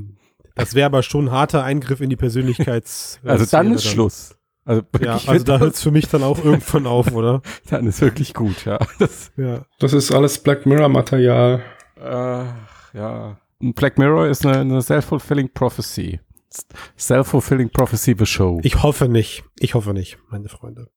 Das 0.54 0.74
wäre 0.74 0.86
aber 0.86 1.02
schon 1.02 1.26
ein 1.26 1.30
harter 1.30 1.64
Eingriff 1.64 2.00
in 2.00 2.10
die 2.10 2.16
Persönlichkeits. 2.16 3.20
Also 3.24 3.46
dann 3.46 3.72
ist 3.72 3.86
Schluss. 3.86 4.36
Also, 4.64 4.82
Ja, 5.00 5.20
also 5.26 5.44
da 5.46 5.58
hört 5.58 5.74
es 5.74 5.82
für 5.82 5.90
mich 5.90 6.08
dann 6.08 6.22
auch 6.22 6.44
irgendwann 6.44 6.86
auf, 6.86 7.12
oder? 7.12 7.42
dann 7.70 7.86
ist 7.86 8.00
wirklich 8.00 8.34
gut, 8.34 8.64
ja. 8.64 8.78
Das, 8.98 9.32
Ja. 9.36 9.64
Das 9.78 9.92
ist 9.92 10.12
alles 10.12 10.38
Black 10.38 10.66
Mirror 10.66 10.88
Material. 10.88 11.62
Äh, 11.96 12.44
ja. 12.94 13.38
Black 13.60 13.98
Mirror 13.98 14.26
ist 14.26 14.44
eine, 14.44 14.58
eine 14.60 14.82
self-fulfilling 14.82 15.50
prophecy. 15.52 16.20
Self-fulfilling 16.98 17.70
prophecy 17.70 18.14
the 18.18 18.26
show. 18.26 18.60
Ich 18.62 18.82
hoffe 18.82 19.08
nicht. 19.08 19.44
Ich 19.58 19.74
hoffe 19.74 19.92
nicht, 19.92 20.18
meine 20.30 20.48
Freunde. 20.48 20.88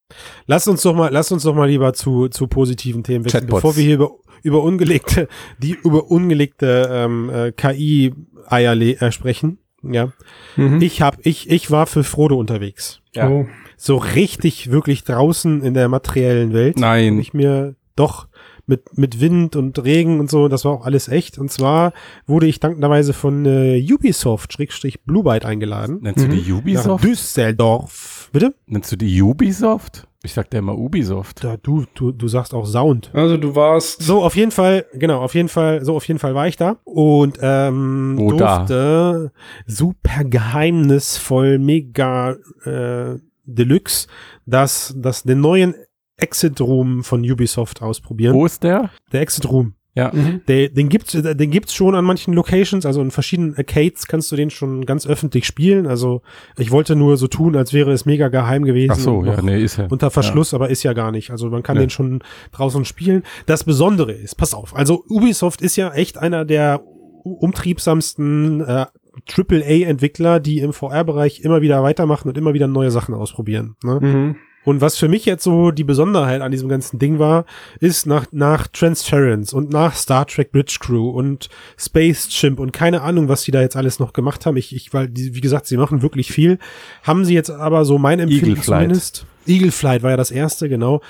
Lass 0.45 0.67
uns 0.67 0.81
doch 0.81 0.95
mal, 0.95 1.11
lass 1.11 1.31
uns 1.31 1.43
doch 1.43 1.55
mal 1.55 1.69
lieber 1.69 1.93
zu, 1.93 2.27
zu 2.27 2.47
positiven 2.47 3.03
Themen 3.03 3.25
wechseln, 3.25 3.41
Chatbots. 3.41 3.61
bevor 3.61 3.75
wir 3.75 3.83
hier 3.83 3.95
über, 3.95 4.11
über 4.43 4.63
ungelegte, 4.63 5.27
die 5.59 5.71
über 5.71 6.09
ungelegte 6.09 6.89
ähm, 6.91 7.29
äh, 7.29 7.51
KI-Eier 7.51 8.75
äh, 8.75 9.11
sprechen. 9.11 9.59
Ja. 9.83 10.11
Mhm. 10.55 10.81
Ich 10.81 11.01
hab, 11.01 11.25
ich, 11.25 11.49
ich 11.49 11.71
war 11.71 11.85
für 11.85 12.03
Frodo 12.03 12.37
unterwegs. 12.37 13.01
Ja. 13.13 13.29
Oh. 13.29 13.47
So 13.77 13.97
richtig, 13.97 14.71
wirklich 14.71 15.03
draußen 15.03 15.61
in 15.61 15.73
der 15.73 15.89
materiellen 15.89 16.53
Welt. 16.53 16.79
Nein. 16.79 17.19
ich 17.19 17.33
mir 17.33 17.75
doch 17.95 18.27
mit, 18.67 18.97
mit 18.97 19.19
Wind 19.19 19.55
und 19.55 19.83
Regen 19.83 20.19
und 20.19 20.29
so, 20.29 20.47
das 20.47 20.65
war 20.65 20.71
auch 20.71 20.85
alles 20.85 21.07
echt. 21.07 21.37
Und 21.37 21.51
zwar 21.51 21.93
wurde 22.25 22.47
ich 22.47 22.59
dankenderweise 22.59 23.13
von 23.13 23.45
äh, 23.45 23.85
Ubisoft, 23.91 24.53
Schrägstrich 24.53 25.03
Blue 25.03 25.23
Byte 25.23 25.45
eingeladen. 25.45 25.99
Nennst 26.01 26.23
du 26.23 26.29
die 26.29 26.51
Nach 26.51 26.57
Ubisoft? 26.59 27.03
Düsseldorf. 27.03 28.29
Bitte? 28.31 28.53
Nennst 28.65 28.91
du 28.91 28.95
die 28.95 29.21
Ubisoft? 29.21 30.07
Ich 30.23 30.33
sag 30.33 30.49
dir 30.49 30.57
immer 30.57 30.75
Ubisoft. 30.75 31.43
Da, 31.43 31.55
du, 31.57 31.85
du, 31.93 32.11
du 32.11 32.27
sagst 32.27 32.55
auch 32.55 32.65
Sound. 32.65 33.11
Also 33.13 33.37
du 33.37 33.55
warst. 33.55 34.01
So, 34.01 34.23
auf 34.23 34.35
jeden 34.35 34.49
Fall, 34.49 34.85
genau, 34.93 35.21
auf 35.21 35.35
jeden 35.35 35.49
Fall, 35.49 35.85
so 35.85 35.95
auf 35.95 36.07
jeden 36.07 36.19
Fall 36.19 36.33
war 36.33 36.47
ich 36.47 36.57
da 36.57 36.77
und 36.83 37.37
ähm, 37.41 38.15
Wo 38.17 38.33
da? 38.33 38.57
durfte 38.57 39.31
super 39.67 40.23
geheimnisvoll, 40.23 41.59
mega 41.59 42.37
äh, 42.65 43.19
Deluxe, 43.45 44.07
das, 44.47 44.95
das 44.97 45.21
den 45.21 45.41
neuen 45.41 45.75
Exit 46.17 46.59
Room 46.61 47.03
von 47.03 47.21
Ubisoft 47.29 47.81
ausprobieren. 47.81 48.33
Wo 48.33 48.45
ist 48.45 48.63
der? 48.63 48.89
Der 49.11 49.21
Exit 49.21 49.49
Room. 49.49 49.73
Ja. 49.97 50.11
Mhm. 50.13 50.41
Der, 50.49 50.67
den 50.67 50.89
gibt's, 50.89 51.13
den 51.13 51.51
gibt's 51.51 51.73
schon 51.73 51.95
an 51.95 52.03
manchen 52.03 52.33
Locations, 52.33 52.85
also 52.85 53.01
in 53.01 53.11
verschiedenen 53.11 53.55
Arcades 53.55 54.07
kannst 54.07 54.29
du 54.29 54.35
den 54.35 54.49
schon 54.49 54.85
ganz 54.85 55.07
öffentlich 55.07 55.45
spielen. 55.45 55.87
Also 55.87 56.21
ich 56.57 56.71
wollte 56.71 56.97
nur 56.97 57.15
so 57.15 57.27
tun, 57.27 57.55
als 57.55 57.71
wäre 57.71 57.93
es 57.93 58.05
mega 58.05 58.27
geheim 58.27 58.65
gewesen. 58.65 58.91
Ach 58.91 58.99
so, 58.99 59.17
und 59.19 59.27
ja, 59.27 59.41
nee, 59.41 59.63
ist 59.63 59.77
ja. 59.77 59.87
Unter 59.89 60.11
Verschluss, 60.11 60.53
aber 60.53 60.69
ist 60.69 60.83
ja 60.83 60.91
gar 60.91 61.13
nicht. 61.13 61.31
Also 61.31 61.49
man 61.49 61.63
kann 61.63 61.77
Ja. 61.77 61.83
den 61.83 61.89
schon 61.89 62.21
draußen 62.51 62.83
spielen. 62.83 63.23
Das 63.45 63.63
Besondere 63.63 64.11
ist, 64.11 64.35
pass 64.35 64.53
auf, 64.53 64.75
also 64.75 65.05
Ubisoft 65.07 65.61
ist 65.61 65.77
ja 65.77 65.93
echt 65.93 66.17
einer 66.17 66.43
der 66.43 66.81
umtriebsamsten 67.23 68.61
äh, 68.61 68.85
AAA-Entwickler, 69.27 70.41
die 70.41 70.59
im 70.59 70.73
VR-Bereich 70.73 71.39
immer 71.39 71.61
wieder 71.61 71.81
weitermachen 71.83 72.27
und 72.27 72.37
immer 72.37 72.53
wieder 72.53 72.67
neue 72.67 72.91
Sachen 72.91 73.15
ausprobieren. 73.15 73.75
Ne? 73.83 73.99
Mhm. 74.01 74.35
Und 74.65 74.81
was 74.81 74.97
für 74.97 75.07
mich 75.07 75.25
jetzt 75.25 75.43
so 75.43 75.71
die 75.71 75.83
Besonderheit 75.83 76.41
an 76.41 76.51
diesem 76.51 76.67
ganzen 76.67 76.99
Ding 76.99 77.19
war, 77.19 77.45
ist 77.79 78.05
nach, 78.05 78.25
nach 78.31 78.67
Transference 78.67 79.53
und 79.53 79.69
nach 79.69 79.95
Star 79.95 80.25
Trek 80.27 80.51
Bridge 80.51 80.77
Crew 80.81 81.09
und 81.09 81.49
Space 81.77 82.27
Chimp 82.29 82.59
und 82.59 82.73
keine 82.73 83.01
Ahnung, 83.01 83.29
was 83.29 83.43
die 83.43 83.51
da 83.51 83.61
jetzt 83.61 83.75
alles 83.75 83.99
noch 83.99 84.11
gemacht 84.11 84.45
haben. 84.45 84.57
Ich, 84.57 84.75
ich, 84.75 84.93
weil, 84.93 85.07
die, 85.07 85.35
wie 85.35 85.41
gesagt, 85.41 85.67
sie 85.67 85.77
machen 85.77 86.01
wirklich 86.01 86.31
viel. 86.31 86.59
Haben 87.03 87.23
sie 87.23 87.33
jetzt 87.35 87.51
aber 87.51 87.85
so 87.85 87.97
mein 87.97 88.19
Empfinden 88.19 88.45
Eagle 88.45 88.63
Flight. 88.63 88.81
zumindest. 88.81 89.25
Eagle 89.47 89.71
Flight 89.71 90.01
war 90.01 90.11
ja 90.11 90.17
das 90.17 90.31
erste, 90.31 90.69
genau. 90.69 91.01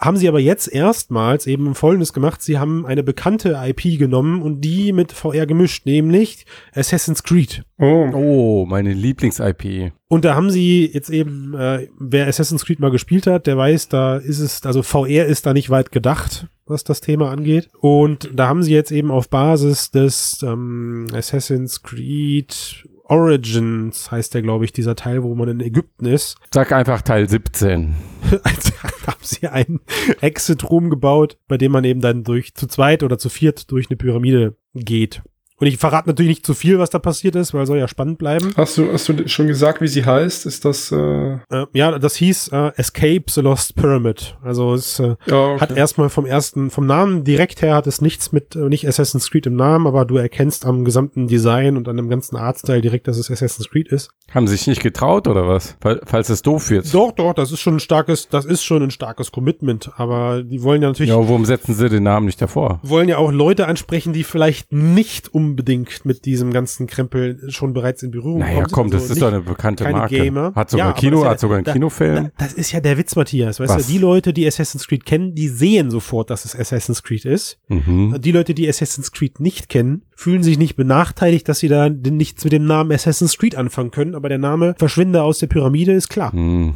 Haben 0.00 0.16
sie 0.16 0.28
aber 0.28 0.40
jetzt 0.40 0.68
erstmals 0.72 1.46
eben 1.46 1.74
Folgendes 1.74 2.12
gemacht. 2.12 2.42
Sie 2.42 2.58
haben 2.58 2.86
eine 2.86 3.02
bekannte 3.02 3.58
IP 3.64 3.98
genommen 3.98 4.42
und 4.42 4.60
die 4.60 4.92
mit 4.92 5.12
VR 5.12 5.46
gemischt, 5.46 5.86
nämlich 5.86 6.46
Assassin's 6.74 7.22
Creed. 7.22 7.64
Oh. 7.78 8.08
Oh, 8.12 8.66
meine 8.66 8.92
Lieblings-IP. 8.92 9.92
Und 10.08 10.24
da 10.24 10.34
haben 10.34 10.50
sie 10.50 10.90
jetzt 10.92 11.10
eben, 11.10 11.54
äh, 11.54 11.88
wer 11.98 12.26
Assassin's 12.26 12.64
Creed 12.64 12.80
mal 12.80 12.90
gespielt 12.90 13.26
hat, 13.26 13.46
der 13.46 13.56
weiß, 13.56 13.88
da 13.88 14.16
ist 14.16 14.38
es, 14.38 14.64
also 14.64 14.82
VR 14.82 15.26
ist 15.26 15.46
da 15.46 15.52
nicht 15.52 15.70
weit 15.70 15.90
gedacht, 15.92 16.48
was 16.66 16.84
das 16.84 17.00
Thema 17.00 17.30
angeht. 17.30 17.68
Und 17.80 18.30
da 18.34 18.48
haben 18.48 18.62
sie 18.62 18.72
jetzt 18.72 18.92
eben 18.92 19.10
auf 19.10 19.28
Basis 19.28 19.90
des 19.90 20.42
ähm, 20.42 21.06
Assassin's 21.12 21.82
Creed 21.82 22.86
Origins, 23.04 24.10
heißt 24.10 24.34
der, 24.34 24.42
glaube 24.42 24.64
ich, 24.64 24.72
dieser 24.72 24.96
Teil, 24.96 25.22
wo 25.22 25.34
man 25.34 25.48
in 25.48 25.60
Ägypten 25.60 26.06
ist, 26.06 26.36
Sag 26.52 26.72
einfach 26.72 27.02
Teil 27.02 27.28
17. 27.28 27.94
also 28.42 28.72
haben 29.06 29.22
sie 29.22 29.46
einen 29.48 29.80
Exit-Room 30.20 30.90
gebaut, 30.90 31.38
bei 31.46 31.58
dem 31.58 31.72
man 31.72 31.84
eben 31.84 32.00
dann 32.00 32.24
durch 32.24 32.54
zu 32.54 32.66
zweit 32.66 33.02
oder 33.02 33.18
zu 33.18 33.28
viert 33.28 33.70
durch 33.70 33.90
eine 33.90 33.96
Pyramide 33.96 34.56
geht. 34.74 35.22
Und 35.60 35.68
ich 35.68 35.78
verrate 35.78 36.08
natürlich 36.08 36.28
nicht 36.30 36.46
zu 36.46 36.52
viel, 36.52 36.78
was 36.80 36.90
da 36.90 36.98
passiert 36.98 37.36
ist, 37.36 37.54
weil 37.54 37.64
soll 37.66 37.78
ja 37.78 37.86
spannend 37.86 38.18
bleiben. 38.18 38.52
Hast 38.56 38.76
du, 38.76 38.92
hast 38.92 39.08
du 39.08 39.28
schon 39.28 39.46
gesagt, 39.46 39.80
wie 39.80 39.86
sie 39.88 40.04
heißt? 40.04 40.46
Ist 40.46 40.64
das, 40.64 40.90
äh, 40.90 41.34
Äh, 41.50 41.66
ja, 41.72 41.96
das 41.98 42.16
hieß 42.16 42.48
äh, 42.48 42.72
Escape 42.76 43.24
the 43.28 43.40
Lost 43.40 43.76
Pyramid. 43.76 44.36
Also 44.42 44.74
es 44.74 44.98
äh, 44.98 45.14
ja, 45.26 45.52
okay. 45.52 45.60
hat 45.60 45.76
erstmal 45.76 46.08
vom 46.10 46.26
ersten, 46.26 46.70
vom 46.70 46.86
Namen 46.86 47.22
direkt 47.22 47.62
her 47.62 47.74
hat 47.76 47.86
es 47.86 48.00
nichts 48.00 48.32
mit, 48.32 48.56
äh, 48.56 48.68
nicht 48.68 48.86
Assassin's 48.88 49.30
Creed 49.30 49.46
im 49.46 49.54
Namen, 49.54 49.86
aber 49.86 50.04
du 50.04 50.16
erkennst 50.16 50.66
am 50.66 50.84
gesamten 50.84 51.28
Design 51.28 51.76
und 51.76 51.88
an 51.88 51.96
dem 51.96 52.08
ganzen 52.08 52.36
Artstyle 52.36 52.80
direkt, 52.80 53.06
dass 53.06 53.16
es 53.16 53.30
Assassin's 53.30 53.70
Creed 53.70 53.88
ist. 53.88 54.10
Haben 54.34 54.48
sie 54.48 54.56
sich 54.56 54.66
nicht 54.66 54.82
getraut 54.82 55.28
oder 55.28 55.46
was? 55.46 55.76
Fall- 55.80 56.00
Falls 56.04 56.28
es 56.30 56.42
doof 56.42 56.70
wird. 56.70 56.92
Doch, 56.92 57.12
doch, 57.12 57.32
das 57.32 57.52
ist 57.52 57.60
schon 57.60 57.76
ein 57.76 57.80
starkes, 57.80 58.28
das 58.28 58.44
ist 58.44 58.64
schon 58.64 58.82
ein 58.82 58.90
starkes 58.90 59.30
Commitment, 59.30 59.90
aber 59.96 60.42
die 60.42 60.62
wollen 60.62 60.82
ja 60.82 60.88
natürlich 60.88 61.10
Ja, 61.10 61.16
warum 61.18 61.44
setzen 61.44 61.74
sie 61.74 61.88
den 61.88 62.02
Namen 62.02 62.26
nicht 62.26 62.42
davor? 62.42 62.80
wollen 62.82 63.08
ja 63.08 63.18
auch 63.18 63.30
Leute 63.30 63.66
ansprechen, 63.68 64.12
die 64.12 64.24
vielleicht 64.24 64.72
nicht 64.72 65.28
unbedingt 65.50 66.04
mit 66.04 66.24
diesem 66.24 66.52
ganzen 66.52 66.86
Krempel 66.86 67.50
schon 67.50 67.72
bereits 67.72 68.02
in 68.02 68.10
Berührung 68.10 68.38
Naja, 68.40 68.60
sind. 68.60 68.72
komm, 68.72 68.90
das 68.90 69.02
Also 69.02 69.04
ist 69.04 69.10
nicht- 69.16 69.22
doch 69.22 69.28
eine 69.32 69.40
bekannte 69.42 69.84
Marke. 69.90 70.16
Gamer. 70.16 70.52
Hat 70.54 70.70
sogar 70.70 70.88
Ja, 70.88 70.92
Kino, 70.92 71.10
das 71.16 71.20
ist 71.20 71.24
ja 71.24 71.30
hat 71.30 71.40
sogar 71.40 71.56
einen 71.58 71.64
da- 71.64 71.72
Kinofilm. 71.72 72.14
Da, 72.24 72.30
das 72.38 72.52
ist 72.54 72.72
ja 72.72 72.80
der 72.80 72.98
Witz, 72.98 73.16
Matthias. 73.16 73.60
Weißt 73.60 73.74
Was? 73.74 73.86
du, 73.86 73.92
die 73.92 73.98
Leute, 73.98 74.32
die 74.32 74.46
Assassin's 74.46 74.86
Creed 74.86 75.04
kennen, 75.04 75.34
die 75.34 75.48
sehen 75.48 75.90
sofort, 75.90 76.30
dass 76.30 76.44
es 76.44 76.54
Assassin's 76.58 77.02
Creed 77.02 77.24
ist. 77.24 77.58
mhm. 77.68 78.16
Die 78.20 78.32
Leute, 78.32 78.54
die 78.54 78.68
Assassin's 78.68 79.12
Creed 79.12 79.40
nicht 79.40 79.68
kennen, 79.68 80.02
fühlen 80.16 80.42
sich 80.42 80.58
nicht 80.58 80.76
benachteiligt, 80.76 81.48
dass 81.48 81.58
sie 81.58 81.68
da 81.68 81.88
nichts 81.88 82.44
mit 82.44 82.52
dem 82.52 82.64
Namen 82.66 82.92
Assassin's 82.92 83.36
Creed 83.38 83.56
anfangen 83.56 83.90
können, 83.90 84.14
aber 84.14 84.28
der 84.28 84.38
Name 84.38 84.74
Verschwinde 84.78 85.22
aus 85.22 85.38
der 85.38 85.46
Pyramide 85.48 85.92
ist 85.92 86.08
klar. 86.08 86.32
Hm. 86.32 86.74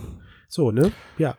So, 0.51 0.71
ne? 0.71 0.93
Ja. 1.19 1.37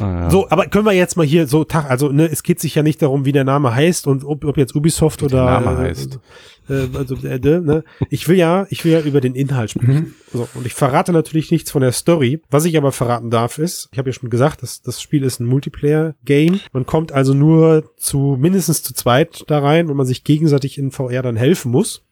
Ah, 0.00 0.22
ja. 0.22 0.30
So, 0.30 0.48
aber 0.48 0.66
können 0.66 0.86
wir 0.86 0.92
jetzt 0.92 1.16
mal 1.16 1.26
hier 1.26 1.48
so 1.48 1.64
Tag, 1.64 1.90
also 1.90 2.10
ne, 2.10 2.30
es 2.30 2.44
geht 2.44 2.60
sich 2.60 2.76
ja 2.76 2.84
nicht 2.84 3.02
darum, 3.02 3.24
wie 3.24 3.32
der 3.32 3.42
Name 3.42 3.74
heißt 3.74 4.06
und 4.06 4.24
ob, 4.24 4.44
ob 4.44 4.56
jetzt 4.56 4.76
Ubisoft 4.76 5.24
oder 5.24 5.44
der 5.44 5.60
Name 5.60 5.72
äh, 5.72 5.88
heißt. 5.88 6.20
Äh, 6.68 6.86
also, 6.94 7.16
äh, 7.26 7.40
ne? 7.40 7.82
Ich 8.08 8.28
will 8.28 8.36
ja, 8.36 8.68
ich 8.70 8.84
will 8.84 8.92
ja 8.92 9.00
über 9.00 9.20
den 9.20 9.34
Inhalt 9.34 9.72
sprechen. 9.72 10.14
So, 10.32 10.48
und 10.54 10.64
ich 10.64 10.74
verrate 10.74 11.12
natürlich 11.12 11.50
nichts 11.50 11.72
von 11.72 11.82
der 11.82 11.90
Story. 11.90 12.40
Was 12.50 12.64
ich 12.64 12.76
aber 12.76 12.92
verraten 12.92 13.30
darf 13.30 13.58
ist, 13.58 13.88
ich 13.90 13.98
habe 13.98 14.10
ja 14.10 14.14
schon 14.14 14.30
gesagt, 14.30 14.62
das, 14.62 14.80
das 14.80 15.02
Spiel 15.02 15.24
ist 15.24 15.40
ein 15.40 15.46
Multiplayer-Game. 15.46 16.60
Man 16.72 16.86
kommt 16.86 17.10
also 17.10 17.34
nur 17.34 17.90
zu 17.96 18.36
mindestens 18.38 18.84
zu 18.84 18.94
zweit 18.94 19.42
da 19.48 19.58
rein, 19.58 19.88
wenn 19.88 19.96
man 19.96 20.06
sich 20.06 20.22
gegenseitig 20.22 20.78
in 20.78 20.92
VR 20.92 21.22
dann 21.22 21.36
helfen 21.36 21.72
muss. 21.72 22.04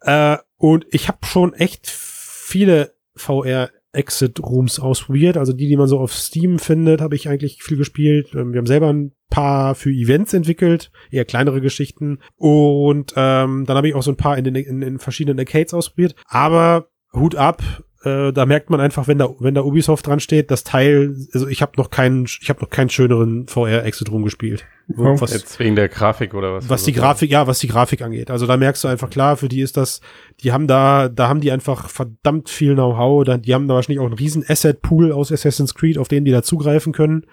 Äh, 0.00 0.38
und 0.56 0.86
ich 0.90 1.08
habe 1.08 1.18
schon 1.26 1.52
echt 1.52 1.86
viele 1.88 2.94
VR 3.14 3.68
Exit 3.92 4.40
Rooms 4.40 4.78
ausprobiert. 4.78 5.36
Also 5.36 5.52
die, 5.52 5.66
die 5.66 5.76
man 5.76 5.88
so 5.88 5.98
auf 5.98 6.12
Steam 6.12 6.58
findet, 6.58 7.00
habe 7.00 7.16
ich 7.16 7.28
eigentlich 7.28 7.62
viel 7.62 7.76
gespielt. 7.76 8.34
Ähm, 8.34 8.52
Wir 8.52 8.58
haben 8.58 8.66
selber 8.66 8.92
ein 8.92 9.12
paar 9.30 9.74
für 9.74 9.90
Events 9.90 10.32
entwickelt, 10.32 10.90
eher 11.10 11.24
kleinere 11.24 11.60
Geschichten. 11.60 12.18
Und 12.36 13.14
ähm, 13.16 13.64
dann 13.66 13.76
habe 13.76 13.88
ich 13.88 13.94
auch 13.94 14.02
so 14.02 14.10
ein 14.10 14.16
paar 14.16 14.36
in 14.38 14.44
den 14.44 14.54
in, 14.54 14.82
in 14.82 14.98
verschiedenen 14.98 15.38
Arcades 15.38 15.74
ausprobiert. 15.74 16.14
Aber 16.26 16.88
Hut 17.12 17.34
ab, 17.36 17.62
äh, 18.08 18.32
da 18.32 18.46
merkt 18.46 18.70
man 18.70 18.80
einfach, 18.80 19.08
wenn 19.08 19.18
da 19.18 19.28
wenn 19.38 19.54
da 19.54 19.62
Ubisoft 19.62 20.06
dran 20.06 20.20
steht, 20.20 20.50
das 20.50 20.64
Teil, 20.64 21.14
also 21.32 21.48
ich 21.48 21.62
habe 21.62 21.72
noch 21.76 21.90
keinen 21.90 22.24
ich 22.24 22.48
habe 22.48 22.60
noch 22.60 22.70
keinen 22.70 22.90
schöneren 22.90 23.46
VR 23.46 23.84
Exit 23.84 24.10
Room 24.10 24.24
gespielt. 24.24 24.64
Oh. 24.96 25.20
Was, 25.20 25.32
Jetzt 25.32 25.58
wegen 25.58 25.76
der 25.76 25.88
Grafik 25.88 26.32
oder 26.32 26.54
was? 26.54 26.68
was 26.70 26.84
die 26.84 26.92
Grafik, 26.92 27.30
ja, 27.30 27.46
was 27.46 27.58
die 27.58 27.68
Grafik 27.68 28.00
angeht. 28.00 28.30
Also 28.30 28.46
da 28.46 28.56
merkst 28.56 28.84
du 28.84 28.88
einfach 28.88 29.10
klar, 29.10 29.36
für 29.36 29.48
die 29.48 29.60
ist 29.60 29.76
das, 29.76 30.00
die 30.40 30.52
haben 30.52 30.66
da, 30.66 31.08
da 31.08 31.28
haben 31.28 31.40
die 31.40 31.52
einfach 31.52 31.88
verdammt 31.90 32.48
viel 32.48 32.74
Know-how, 32.74 33.24
die 33.24 33.54
haben 33.54 33.68
da 33.68 33.74
wahrscheinlich 33.74 34.00
auch 34.00 34.06
einen 34.06 34.14
riesen 34.14 34.44
Asset-Pool 34.48 35.12
aus 35.12 35.30
Assassin's 35.30 35.74
Creed, 35.74 35.98
auf 35.98 36.08
den 36.08 36.24
die 36.24 36.30
da 36.30 36.42
zugreifen 36.42 36.92
können. 36.92 37.26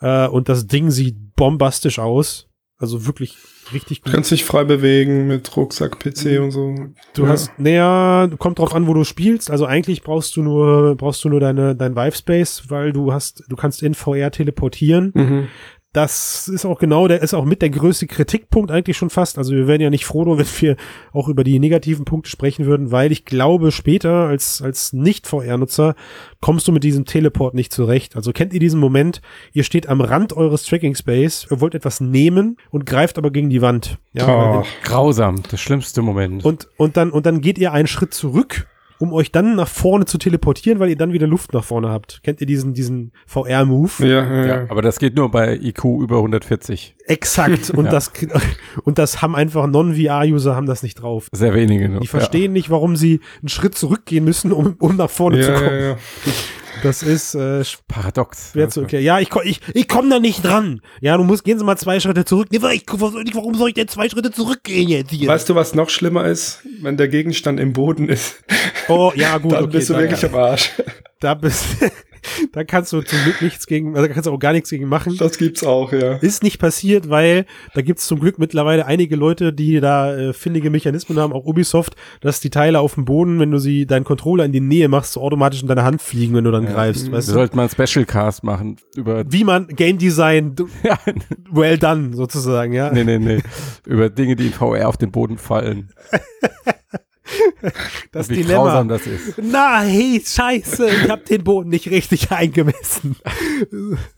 Äh, 0.00 0.26
und 0.26 0.50
das 0.50 0.66
Ding 0.66 0.90
sieht 0.90 1.34
bombastisch 1.34 1.98
aus. 1.98 2.48
Also 2.82 3.06
wirklich 3.06 3.36
richtig 3.72 4.00
Du 4.00 4.04
gut. 4.06 4.14
kannst 4.14 4.30
dich 4.32 4.44
frei 4.44 4.64
bewegen 4.64 5.28
mit 5.28 5.56
Rucksack, 5.56 5.98
PC 6.00 6.40
und 6.40 6.50
so. 6.50 6.74
Du 7.14 7.22
Ja. 7.22 7.28
hast, 7.30 7.58
naja, 7.58 8.28
kommt 8.38 8.58
drauf 8.58 8.74
an, 8.74 8.86
wo 8.88 8.92
du 8.94 9.04
spielst. 9.04 9.50
Also 9.50 9.64
eigentlich 9.66 10.02
brauchst 10.02 10.36
du 10.36 10.42
nur, 10.42 10.96
brauchst 10.96 11.22
du 11.24 11.28
nur 11.28 11.40
deine, 11.40 11.74
dein 11.76 11.94
Vive 11.96 12.16
Space, 12.16 12.64
weil 12.68 12.92
du 12.92 13.12
hast, 13.12 13.44
du 13.48 13.56
kannst 13.56 13.82
in 13.82 13.94
VR 13.94 14.30
teleportieren. 14.32 15.12
Mhm. 15.14 15.48
Das 15.94 16.48
ist 16.48 16.64
auch 16.64 16.78
genau, 16.78 17.06
der 17.06 17.20
ist 17.20 17.34
auch 17.34 17.44
mit 17.44 17.60
der 17.60 17.68
größte 17.68 18.06
Kritikpunkt 18.06 18.70
eigentlich 18.70 18.96
schon 18.96 19.10
fast. 19.10 19.36
Also 19.36 19.52
wir 19.52 19.66
wären 19.66 19.82
ja 19.82 19.90
nicht 19.90 20.06
froh, 20.06 20.24
wenn 20.38 20.46
wir 20.60 20.76
auch 21.12 21.28
über 21.28 21.44
die 21.44 21.58
negativen 21.58 22.06
Punkte 22.06 22.30
sprechen 22.30 22.64
würden, 22.64 22.90
weil 22.90 23.12
ich 23.12 23.26
glaube, 23.26 23.70
später 23.72 24.26
als, 24.28 24.62
als 24.62 24.94
Nicht-VR-Nutzer 24.94 25.94
kommst 26.40 26.66
du 26.66 26.72
mit 26.72 26.82
diesem 26.82 27.04
Teleport 27.04 27.52
nicht 27.52 27.74
zurecht. 27.74 28.16
Also 28.16 28.32
kennt 28.32 28.54
ihr 28.54 28.60
diesen 28.60 28.80
Moment, 28.80 29.20
ihr 29.52 29.64
steht 29.64 29.86
am 29.86 30.00
Rand 30.00 30.34
eures 30.34 30.64
Tracking 30.64 30.94
Space, 30.94 31.46
ihr 31.50 31.60
wollt 31.60 31.74
etwas 31.74 32.00
nehmen 32.00 32.56
und 32.70 32.86
greift 32.86 33.18
aber 33.18 33.30
gegen 33.30 33.50
die 33.50 33.60
Wand. 33.60 33.98
Ja, 34.14 34.60
Oh, 34.60 34.64
Grausam, 34.84 35.42
das 35.50 35.60
schlimmste 35.60 36.00
Moment. 36.00 36.42
und, 36.42 36.68
und 36.78 36.96
dann, 36.96 37.10
und 37.10 37.26
dann 37.26 37.42
geht 37.42 37.58
ihr 37.58 37.72
einen 37.72 37.86
Schritt 37.86 38.14
zurück, 38.14 38.66
um 39.02 39.12
euch 39.12 39.32
dann 39.32 39.56
nach 39.56 39.66
vorne 39.66 40.04
zu 40.04 40.16
teleportieren, 40.16 40.78
weil 40.78 40.88
ihr 40.90 40.96
dann 40.96 41.12
wieder 41.12 41.26
Luft 41.26 41.52
nach 41.52 41.64
vorne 41.64 41.88
habt. 41.88 42.22
Kennt 42.22 42.40
ihr 42.40 42.46
diesen, 42.46 42.72
diesen 42.72 43.10
VR-Move? 43.26 43.90
ja, 43.98 44.06
ja, 44.06 44.34
ja, 44.34 44.46
ja. 44.46 44.66
aber 44.68 44.80
das 44.80 45.00
geht 45.00 45.16
nur 45.16 45.28
bei 45.28 45.56
IQ 45.56 45.84
über 46.00 46.18
140. 46.18 46.94
Exakt. 47.06 47.70
Und 47.70 47.86
Ja. 47.86 47.90
das, 47.90 48.12
und 48.84 48.98
das 48.98 49.20
haben 49.20 49.34
einfach 49.34 49.66
Non-VR-User 49.66 50.54
haben 50.54 50.66
das 50.66 50.84
nicht 50.84 51.02
drauf. 51.02 51.26
Sehr 51.32 51.52
wenige 51.52 51.88
nur. 51.88 52.00
Die 52.00 52.06
verstehen 52.06 52.52
nicht, 52.52 52.70
warum 52.70 52.94
sie 52.94 53.20
einen 53.40 53.48
Schritt 53.48 53.74
zurückgehen 53.76 54.24
müssen, 54.24 54.52
um, 54.52 54.76
um 54.78 54.96
nach 54.96 55.10
vorne 55.10 55.40
zu 55.40 55.50
Ja, 55.50 55.58
kommen. 55.60 55.96
ja, 56.82 56.88
ja. 56.90 56.90
Das 56.90 57.02
ist 57.02 57.34
äh, 57.34 57.60
Ja. 57.62 57.78
Paradox. 57.88 58.50
schwer 58.52 58.68
zu 58.68 58.80
erklären. 58.82 59.04
Ja, 59.04 59.20
ich, 59.20 59.30
ich, 59.44 59.60
ich 59.74 59.88
komme 59.88 60.08
da 60.10 60.18
nicht 60.18 60.44
dran. 60.44 60.80
Ja, 61.00 61.16
du 61.16 61.24
musst, 61.24 61.44
gehen 61.44 61.58
Sie 61.58 61.64
mal 61.64 61.76
zwei 61.76 62.00
Schritte 62.00 62.24
zurück. 62.24 62.48
Nee, 62.50 62.58
ich, 62.74 62.84
warum 62.88 63.54
soll 63.54 63.68
ich 63.68 63.74
denn 63.74 63.88
zwei 63.88 64.08
Schritte 64.08 64.30
zurückgehen 64.30 64.88
jetzt 64.88 65.10
hier? 65.10 65.28
Weißt 65.28 65.48
du, 65.48 65.54
was 65.54 65.74
noch 65.74 65.90
schlimmer 65.90 66.24
ist? 66.26 66.60
Wenn 66.80 66.96
der 66.96 67.08
Gegenstand 67.08 67.60
im 67.60 67.72
Boden 67.72 68.08
ist, 68.08 68.42
Oh, 68.88 69.12
ja, 69.14 69.38
gut, 69.38 69.52
dann 69.52 69.64
okay. 69.64 69.72
bist 69.78 69.90
du 69.90 69.96
wirklich 69.96 70.24
am 70.24 70.34
Arsch. 70.34 70.70
Da 71.22 71.34
bist, 71.34 71.66
da 72.52 72.64
kannst 72.64 72.92
du 72.92 73.02
zum 73.02 73.18
Glück 73.24 73.42
nichts 73.42 73.66
gegen, 73.66 73.94
also 73.94 74.06
da 74.06 74.12
kannst 74.12 74.26
du 74.26 74.32
auch 74.32 74.38
gar 74.38 74.52
nichts 74.52 74.70
gegen 74.70 74.88
machen. 74.88 75.16
Das 75.18 75.38
gibt's 75.38 75.64
auch, 75.64 75.92
ja. 75.92 76.14
Ist 76.16 76.42
nicht 76.42 76.58
passiert, 76.58 77.10
weil 77.10 77.46
da 77.74 77.82
gibt's 77.82 78.06
zum 78.06 78.20
Glück 78.20 78.38
mittlerweile 78.38 78.86
einige 78.86 79.16
Leute, 79.16 79.52
die 79.52 79.80
da 79.80 80.14
äh, 80.14 80.32
findige 80.32 80.70
Mechanismen 80.70 81.18
haben, 81.18 81.32
auch 81.32 81.44
Ubisoft, 81.44 81.96
dass 82.20 82.40
die 82.40 82.50
Teile 82.50 82.80
auf 82.80 82.94
dem 82.94 83.04
Boden, 83.04 83.38
wenn 83.38 83.50
du 83.50 83.58
sie 83.58 83.86
deinen 83.86 84.04
Controller 84.04 84.44
in 84.44 84.52
die 84.52 84.60
Nähe 84.60 84.88
machst, 84.88 85.12
so 85.12 85.20
automatisch 85.20 85.62
in 85.62 85.68
deine 85.68 85.84
Hand 85.84 86.02
fliegen, 86.02 86.34
wenn 86.34 86.44
du 86.44 86.50
dann 86.50 86.66
greifst. 86.66 87.06
Wir 87.06 87.12
Weißt 87.12 87.28
du? 87.28 87.32
sollten 87.32 87.56
mal 87.56 87.68
einen 87.70 87.86
Special 87.86 88.04
Cast 88.04 88.44
machen 88.44 88.76
über 88.96 89.24
Wie 89.30 89.44
man 89.44 89.68
Game 89.68 89.98
Design 89.98 90.54
ja, 90.82 90.98
well 91.50 91.78
done 91.78 92.14
sozusagen, 92.14 92.72
ja. 92.72 92.92
nee, 92.92 93.04
nee, 93.04 93.18
nee, 93.18 93.38
über 93.86 94.10
Dinge, 94.10 94.36
die 94.36 94.46
in 94.46 94.52
VR 94.52 94.88
auf 94.88 94.96
den 94.96 95.10
Boden 95.10 95.38
fallen. 95.38 95.90
das 98.12 98.28
Wie 98.28 98.36
Dilemma. 98.36 98.64
grausam 98.64 98.88
das 98.88 99.06
ist. 99.06 99.34
Na, 99.42 99.80
hey, 99.80 100.22
scheiße, 100.24 100.88
ich 100.88 101.08
hab 101.10 101.24
den 101.26 101.42
Boden 101.44 101.70
nicht 101.70 101.90
richtig 101.90 102.30
eingemessen. 102.30 103.16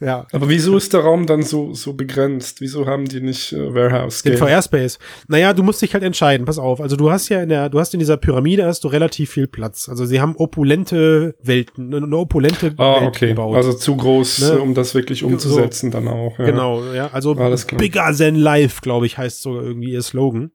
ja. 0.00 0.26
Aber 0.33 0.49
wieso 0.49 0.76
ist 0.76 0.92
der 0.92 1.00
Raum 1.00 1.26
dann 1.26 1.42
so, 1.42 1.75
so 1.75 1.92
begrenzt? 1.94 2.61
Wieso 2.61 2.87
haben 2.87 3.04
die 3.06 3.21
nicht 3.21 3.52
äh, 3.52 3.75
Warehouse 3.75 4.23
Den? 4.23 4.37
VR-Space. 4.37 4.99
Naja, 5.28 5.52
du 5.52 5.62
musst 5.62 5.83
dich 5.83 5.94
halt 5.94 6.04
entscheiden, 6.04 6.47
pass 6.47 6.59
auf. 6.59 6.80
Also 6.80 6.97
du 6.97 7.11
hast 7.11 7.28
ja 7.28 7.42
in 7.42 7.49
der, 7.49 7.68
du 7.68 7.78
hast 7.80 7.94
in 7.94 8.00
dieser 8.00 8.16
Pyramide 8.16 8.64
hast 8.66 8.85
du 8.85 8.88
relativ 8.88 9.30
viel 9.30 9.47
Platz. 9.47 9.88
Also 9.88 10.04
sie 10.04 10.21
haben 10.21 10.35
opulente 10.37 11.35
Welten, 11.42 11.94
eine 11.94 12.16
opulente 12.16 12.75
Ah, 12.78 13.00
Welt 13.00 13.09
okay. 13.09 13.28
gebaut. 13.28 13.56
Also 13.56 13.73
zu 13.73 13.97
groß, 13.97 14.40
Ne? 14.40 14.61
um 14.61 14.75
das 14.75 14.94
wirklich 14.94 15.23
umzusetzen 15.25 15.90
dann 15.90 16.09
auch. 16.09 16.38
Ja. 16.38 16.47
Genau, 16.47 16.83
ja. 16.92 17.11
Also 17.12 17.35
Alles 17.35 17.66
klar. 17.66 17.78
Bigger 17.78 18.12
than 18.16 18.35
Life, 18.37 18.80
glaube 18.83 19.06
ich, 19.06 19.18
heißt 19.18 19.42
sogar 19.42 19.62
irgendwie 19.62 19.90
ihr 19.92 20.02
Slogan. 20.02 20.50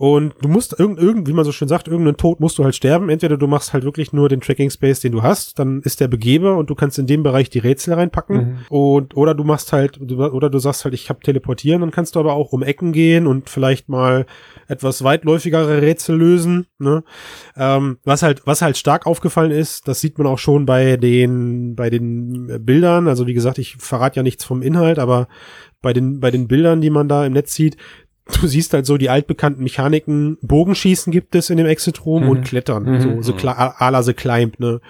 Und 0.00 0.34
du 0.40 0.48
musst 0.48 0.78
irgend, 0.78 1.00
irgend, 1.00 1.26
wie 1.26 1.32
man 1.32 1.44
so 1.44 1.50
schön 1.50 1.66
sagt, 1.66 1.88
irgendeinen 1.88 2.16
Tod 2.16 2.38
musst 2.38 2.56
du 2.56 2.62
halt 2.62 2.76
sterben. 2.76 3.08
Entweder 3.08 3.36
du 3.36 3.48
machst 3.48 3.72
halt 3.72 3.82
wirklich 3.82 4.12
nur 4.12 4.28
den 4.28 4.40
Tracking 4.40 4.70
Space, 4.70 5.00
den 5.00 5.10
du 5.10 5.24
hast, 5.24 5.58
dann 5.58 5.82
ist 5.82 5.98
der 5.98 6.06
Begeber 6.06 6.56
und 6.56 6.70
du 6.70 6.76
kannst 6.76 7.00
in 7.00 7.08
dem 7.08 7.24
Bereich 7.24 7.50
die 7.50 7.58
Rätsel 7.58 7.94
reinpacken. 7.94 8.36
Mhm. 8.36 8.58
Und 8.68 9.16
oder 9.16 9.34
du 9.34 9.42
machst 9.42 9.72
halt, 9.72 10.00
oder 10.00 10.50
du 10.50 10.58
sagst 10.60 10.84
halt, 10.84 10.94
ich 10.94 11.08
habe 11.10 11.18
teleportieren, 11.18 11.80
dann 11.80 11.90
kannst 11.90 12.14
du 12.14 12.20
aber 12.20 12.34
auch 12.34 12.52
um 12.52 12.62
Ecken 12.62 12.92
gehen 12.92 13.26
und 13.26 13.50
vielleicht 13.50 13.88
mal 13.88 14.26
etwas 14.68 15.02
weitläufigere 15.02 15.82
Rätsel 15.82 16.16
lösen. 16.16 16.66
Ne? 16.78 17.02
Ähm, 17.56 17.98
was 18.04 18.22
halt, 18.22 18.42
was 18.46 18.62
halt 18.62 18.76
stark 18.76 19.04
aufgefallen 19.04 19.50
ist, 19.50 19.88
das 19.88 20.00
sieht 20.00 20.16
man 20.16 20.28
auch 20.28 20.38
schon 20.38 20.64
bei 20.64 20.96
den, 20.96 21.74
bei 21.74 21.90
den 21.90 22.64
Bildern. 22.64 23.08
Also 23.08 23.26
wie 23.26 23.34
gesagt, 23.34 23.58
ich 23.58 23.74
verrate 23.78 24.18
ja 24.18 24.22
nichts 24.22 24.44
vom 24.44 24.62
Inhalt, 24.62 25.00
aber 25.00 25.26
bei 25.82 25.92
den, 25.92 26.20
bei 26.20 26.30
den 26.30 26.46
Bildern, 26.46 26.80
die 26.80 26.90
man 26.90 27.08
da 27.08 27.26
im 27.26 27.32
Netz 27.32 27.54
sieht, 27.54 27.76
du 28.40 28.46
siehst 28.46 28.72
halt 28.74 28.86
so 28.86 28.96
die 28.98 29.10
altbekannten 29.10 29.62
Mechaniken. 29.62 30.38
Bogenschießen 30.42 31.12
gibt 31.12 31.34
es 31.34 31.50
in 31.50 31.56
dem 31.56 31.66
Exit 31.66 32.04
Room 32.04 32.24
Mhm. 32.24 32.28
und 32.30 32.44
Klettern, 32.44 32.84
Mhm. 32.84 33.00
so, 33.00 33.22
so 33.22 33.32
kla- 33.32 33.74
à 33.78 33.90
la 33.90 34.02
The 34.02 34.12
Climb, 34.14 34.58
ne? 34.60 34.80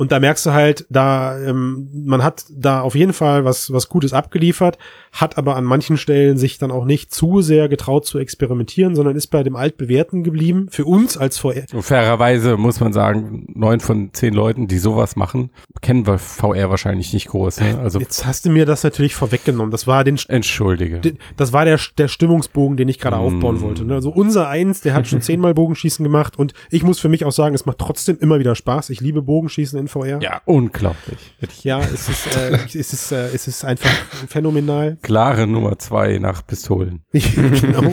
Und 0.00 0.12
da 0.12 0.18
merkst 0.18 0.46
du 0.46 0.52
halt, 0.52 0.86
da, 0.88 1.38
ähm, 1.38 1.90
man 1.92 2.24
hat 2.24 2.46
da 2.48 2.80
auf 2.80 2.94
jeden 2.94 3.12
Fall 3.12 3.44
was, 3.44 3.70
was 3.70 3.90
Gutes 3.90 4.14
abgeliefert, 4.14 4.78
hat 5.12 5.36
aber 5.36 5.56
an 5.56 5.64
manchen 5.64 5.98
Stellen 5.98 6.38
sich 6.38 6.56
dann 6.56 6.70
auch 6.70 6.86
nicht 6.86 7.12
zu 7.12 7.42
sehr 7.42 7.68
getraut 7.68 8.06
zu 8.06 8.18
experimentieren, 8.18 8.94
sondern 8.96 9.14
ist 9.14 9.26
bei 9.26 9.42
dem 9.42 9.56
Altbewährten 9.56 10.24
geblieben. 10.24 10.68
Für 10.70 10.86
uns 10.86 11.18
als 11.18 11.36
VR, 11.36 11.64
Und 11.74 11.82
fairerweise 11.82 12.56
muss 12.56 12.80
man 12.80 12.94
sagen, 12.94 13.44
neun 13.54 13.80
von 13.80 14.08
zehn 14.14 14.32
Leuten, 14.32 14.68
die 14.68 14.78
sowas 14.78 15.16
machen, 15.16 15.50
kennen 15.82 16.06
wir 16.06 16.16
VR 16.18 16.70
wahrscheinlich 16.70 17.12
nicht 17.12 17.28
groß. 17.28 17.60
Ne? 17.60 17.78
Also 17.78 17.98
Jetzt 18.00 18.24
hast 18.24 18.46
du 18.46 18.50
mir 18.50 18.64
das 18.64 18.82
natürlich 18.82 19.14
vorweggenommen. 19.14 19.70
Das 19.70 19.86
war 19.86 20.02
den, 20.02 20.18
entschuldige. 20.28 21.02
das 21.36 21.52
war 21.52 21.66
der, 21.66 21.78
der 21.98 22.08
Stimmungsbogen, 22.08 22.78
den 22.78 22.88
ich 22.88 22.98
gerade 22.98 23.16
Mm. 23.16 23.20
aufbauen 23.20 23.60
wollte. 23.60 23.84
Ne? 23.84 23.96
Also 23.96 24.08
unser 24.08 24.48
eins, 24.48 24.80
der 24.80 24.94
hat 24.94 25.06
schon 25.08 25.20
zehnmal 25.20 25.52
Bogenschießen 25.52 26.02
gemacht 26.02 26.38
und 26.38 26.54
ich 26.70 26.84
muss 26.84 27.00
für 27.00 27.10
mich 27.10 27.26
auch 27.26 27.32
sagen, 27.32 27.54
es 27.54 27.66
macht 27.66 27.76
trotzdem 27.76 28.16
immer 28.18 28.38
wieder 28.38 28.54
Spaß. 28.54 28.88
Ich 28.88 29.02
liebe 29.02 29.20
Bogenschießen 29.20 29.78
in 29.78 29.89
VR. 29.90 30.20
Ja, 30.22 30.40
unglaublich. 30.44 31.18
Ja, 31.62 31.80
es 31.80 32.08
ist, 32.08 32.36
äh, 32.36 32.58
es 32.66 32.74
ist, 32.74 33.12
äh, 33.12 33.28
es 33.28 33.46
ist 33.46 33.64
einfach 33.64 33.90
phänomenal. 34.28 34.98
klare 35.02 35.46
Nummer 35.46 35.78
zwei 35.78 36.18
nach 36.18 36.46
Pistolen. 36.46 37.02
genau. 37.12 37.92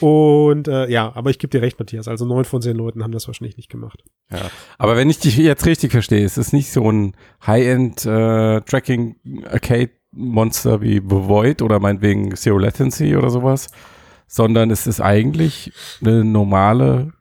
Und 0.00 0.68
äh, 0.68 0.88
ja, 0.88 1.12
aber 1.14 1.30
ich 1.30 1.38
gebe 1.38 1.50
dir 1.50 1.62
recht, 1.62 1.78
Matthias. 1.78 2.08
Also 2.08 2.24
neun 2.24 2.44
von 2.44 2.62
zehn 2.62 2.76
Leuten 2.76 3.02
haben 3.02 3.12
das 3.12 3.26
wahrscheinlich 3.26 3.56
nicht 3.56 3.70
gemacht. 3.70 4.02
Ja. 4.30 4.50
Aber 4.78 4.96
wenn 4.96 5.10
ich 5.10 5.18
dich 5.18 5.36
jetzt 5.36 5.66
richtig 5.66 5.92
verstehe, 5.92 6.24
ist 6.24 6.38
es 6.38 6.52
nicht 6.52 6.72
so 6.72 6.90
ein 6.90 7.16
High-End 7.46 8.06
äh, 8.06 8.60
Tracking 8.60 9.16
Arcade 9.50 9.90
Monster 10.12 10.80
wie 10.80 10.94
The 10.94 11.28
Void 11.28 11.62
oder 11.62 11.78
meinetwegen 11.78 12.34
Zero 12.36 12.58
Latency 12.58 13.16
oder 13.16 13.30
sowas, 13.30 13.68
sondern 14.26 14.70
es 14.70 14.86
ist 14.86 15.00
eigentlich 15.00 15.72
eine 16.00 16.24
normale 16.24 17.12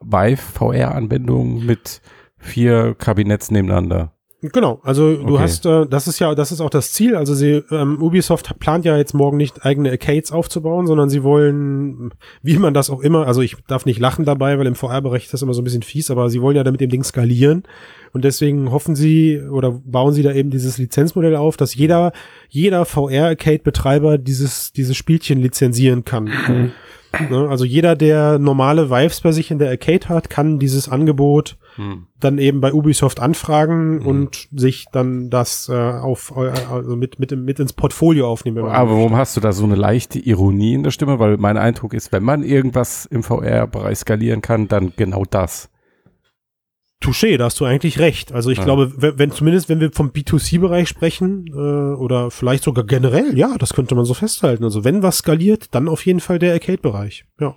Vive 0.00 0.36
VR 0.36 0.94
Anwendung 0.94 1.64
mit 1.64 2.00
vier 2.38 2.94
Kabinetts 2.98 3.50
nebeneinander. 3.50 4.12
Genau, 4.40 4.78
also 4.84 5.16
du 5.16 5.34
Okay. 5.34 5.42
hast, 5.42 5.66
äh, 5.66 5.84
das 5.88 6.06
ist 6.06 6.20
ja, 6.20 6.32
das 6.36 6.52
ist 6.52 6.60
auch 6.60 6.70
das 6.70 6.92
Ziel. 6.92 7.16
Also 7.16 7.34
sie, 7.34 7.64
ähm, 7.72 8.00
Ubisoft 8.00 8.56
plant 8.60 8.84
ja 8.84 8.96
jetzt 8.96 9.12
morgen 9.12 9.36
nicht 9.36 9.66
eigene 9.66 9.90
Arcades 9.90 10.30
aufzubauen, 10.30 10.86
sondern 10.86 11.10
sie 11.10 11.24
wollen, 11.24 12.14
wie 12.40 12.56
man 12.56 12.72
das 12.72 12.88
auch 12.88 13.00
immer, 13.00 13.26
also 13.26 13.40
ich 13.42 13.56
darf 13.66 13.84
nicht 13.84 13.98
lachen 13.98 14.24
dabei, 14.24 14.56
weil 14.56 14.68
im 14.68 14.76
VR-Bereich 14.76 15.24
ist 15.24 15.34
das 15.34 15.42
immer 15.42 15.54
so 15.54 15.60
ein 15.60 15.64
bisschen 15.64 15.82
fies, 15.82 16.08
aber 16.12 16.30
sie 16.30 16.40
wollen 16.40 16.54
ja 16.56 16.62
damit 16.62 16.80
dem 16.80 16.88
Ding 16.88 17.02
skalieren 17.02 17.64
und 18.12 18.24
deswegen 18.24 18.70
hoffen 18.70 18.94
sie 18.94 19.40
oder 19.40 19.72
bauen 19.72 20.14
sie 20.14 20.22
da 20.22 20.32
eben 20.32 20.50
dieses 20.50 20.78
Lizenzmodell 20.78 21.34
auf, 21.34 21.56
dass 21.56 21.74
jeder, 21.74 22.12
jeder 22.48 22.84
VR-Arcade-Betreiber 22.84 24.18
dieses, 24.18 24.72
dieses 24.72 24.96
Spielchen 24.96 25.40
lizenzieren 25.40 26.04
kann. 26.04 26.24
Ne? 26.26 26.70
Also 27.12 27.64
jeder, 27.64 27.96
der 27.96 28.38
normale 28.38 28.90
Vives 28.90 29.22
bei 29.22 29.32
sich 29.32 29.50
in 29.50 29.58
der 29.58 29.70
Arcade 29.70 30.08
hat, 30.08 30.28
kann 30.30 30.58
dieses 30.58 30.88
Angebot 30.88 31.56
dann 32.18 32.38
eben 32.38 32.60
bei 32.60 32.72
Ubisoft 32.72 33.20
anfragen 33.20 34.00
und 34.00 34.48
sich 34.54 34.86
dann 34.92 35.30
das 35.30 35.68
äh, 35.68 35.74
auf 35.74 36.32
äh, 36.36 36.50
also 36.72 36.96
mit, 36.96 37.20
mit, 37.20 37.30
mit 37.30 37.60
ins 37.60 37.72
Portfolio 37.72 38.28
aufnehmen. 38.28 38.64
Aber 38.64 38.90
warum 38.90 39.16
hast 39.16 39.36
du 39.36 39.40
da 39.40 39.52
so 39.52 39.62
eine 39.64 39.76
leichte 39.76 40.18
Ironie 40.18 40.74
in 40.74 40.82
der 40.82 40.90
Stimme? 40.90 41.20
Weil 41.20 41.36
mein 41.36 41.56
Eindruck 41.56 41.94
ist, 41.94 42.10
wenn 42.10 42.24
man 42.24 42.42
irgendwas 42.42 43.06
im 43.06 43.22
VR-Bereich 43.22 43.98
skalieren 43.98 44.42
kann, 44.42 44.66
dann 44.66 44.92
genau 44.96 45.24
das. 45.30 45.70
Touché, 47.00 47.36
da 47.36 47.44
hast 47.44 47.60
du 47.60 47.64
eigentlich 47.64 47.98
recht. 48.00 48.32
Also 48.32 48.50
ich 48.50 48.58
Ja. 48.58 48.64
glaube, 48.64 48.92
wenn, 48.96 49.18
wenn 49.18 49.30
zumindest 49.30 49.68
wenn 49.68 49.80
wir 49.80 49.92
vom 49.92 50.10
B2C-Bereich 50.10 50.88
sprechen 50.88 51.46
äh, 51.48 51.56
oder 51.96 52.30
vielleicht 52.30 52.64
sogar 52.64 52.84
generell, 52.84 53.38
ja, 53.38 53.56
das 53.58 53.72
könnte 53.72 53.94
man 53.94 54.04
so 54.04 54.14
festhalten. 54.14 54.64
Also 54.64 54.82
wenn 54.84 55.02
was 55.02 55.18
skaliert, 55.18 55.74
dann 55.74 55.88
auf 55.88 56.04
jeden 56.06 56.20
Fall 56.20 56.38
der 56.40 56.52
Arcade-Bereich. 56.54 57.24
Ja, 57.40 57.54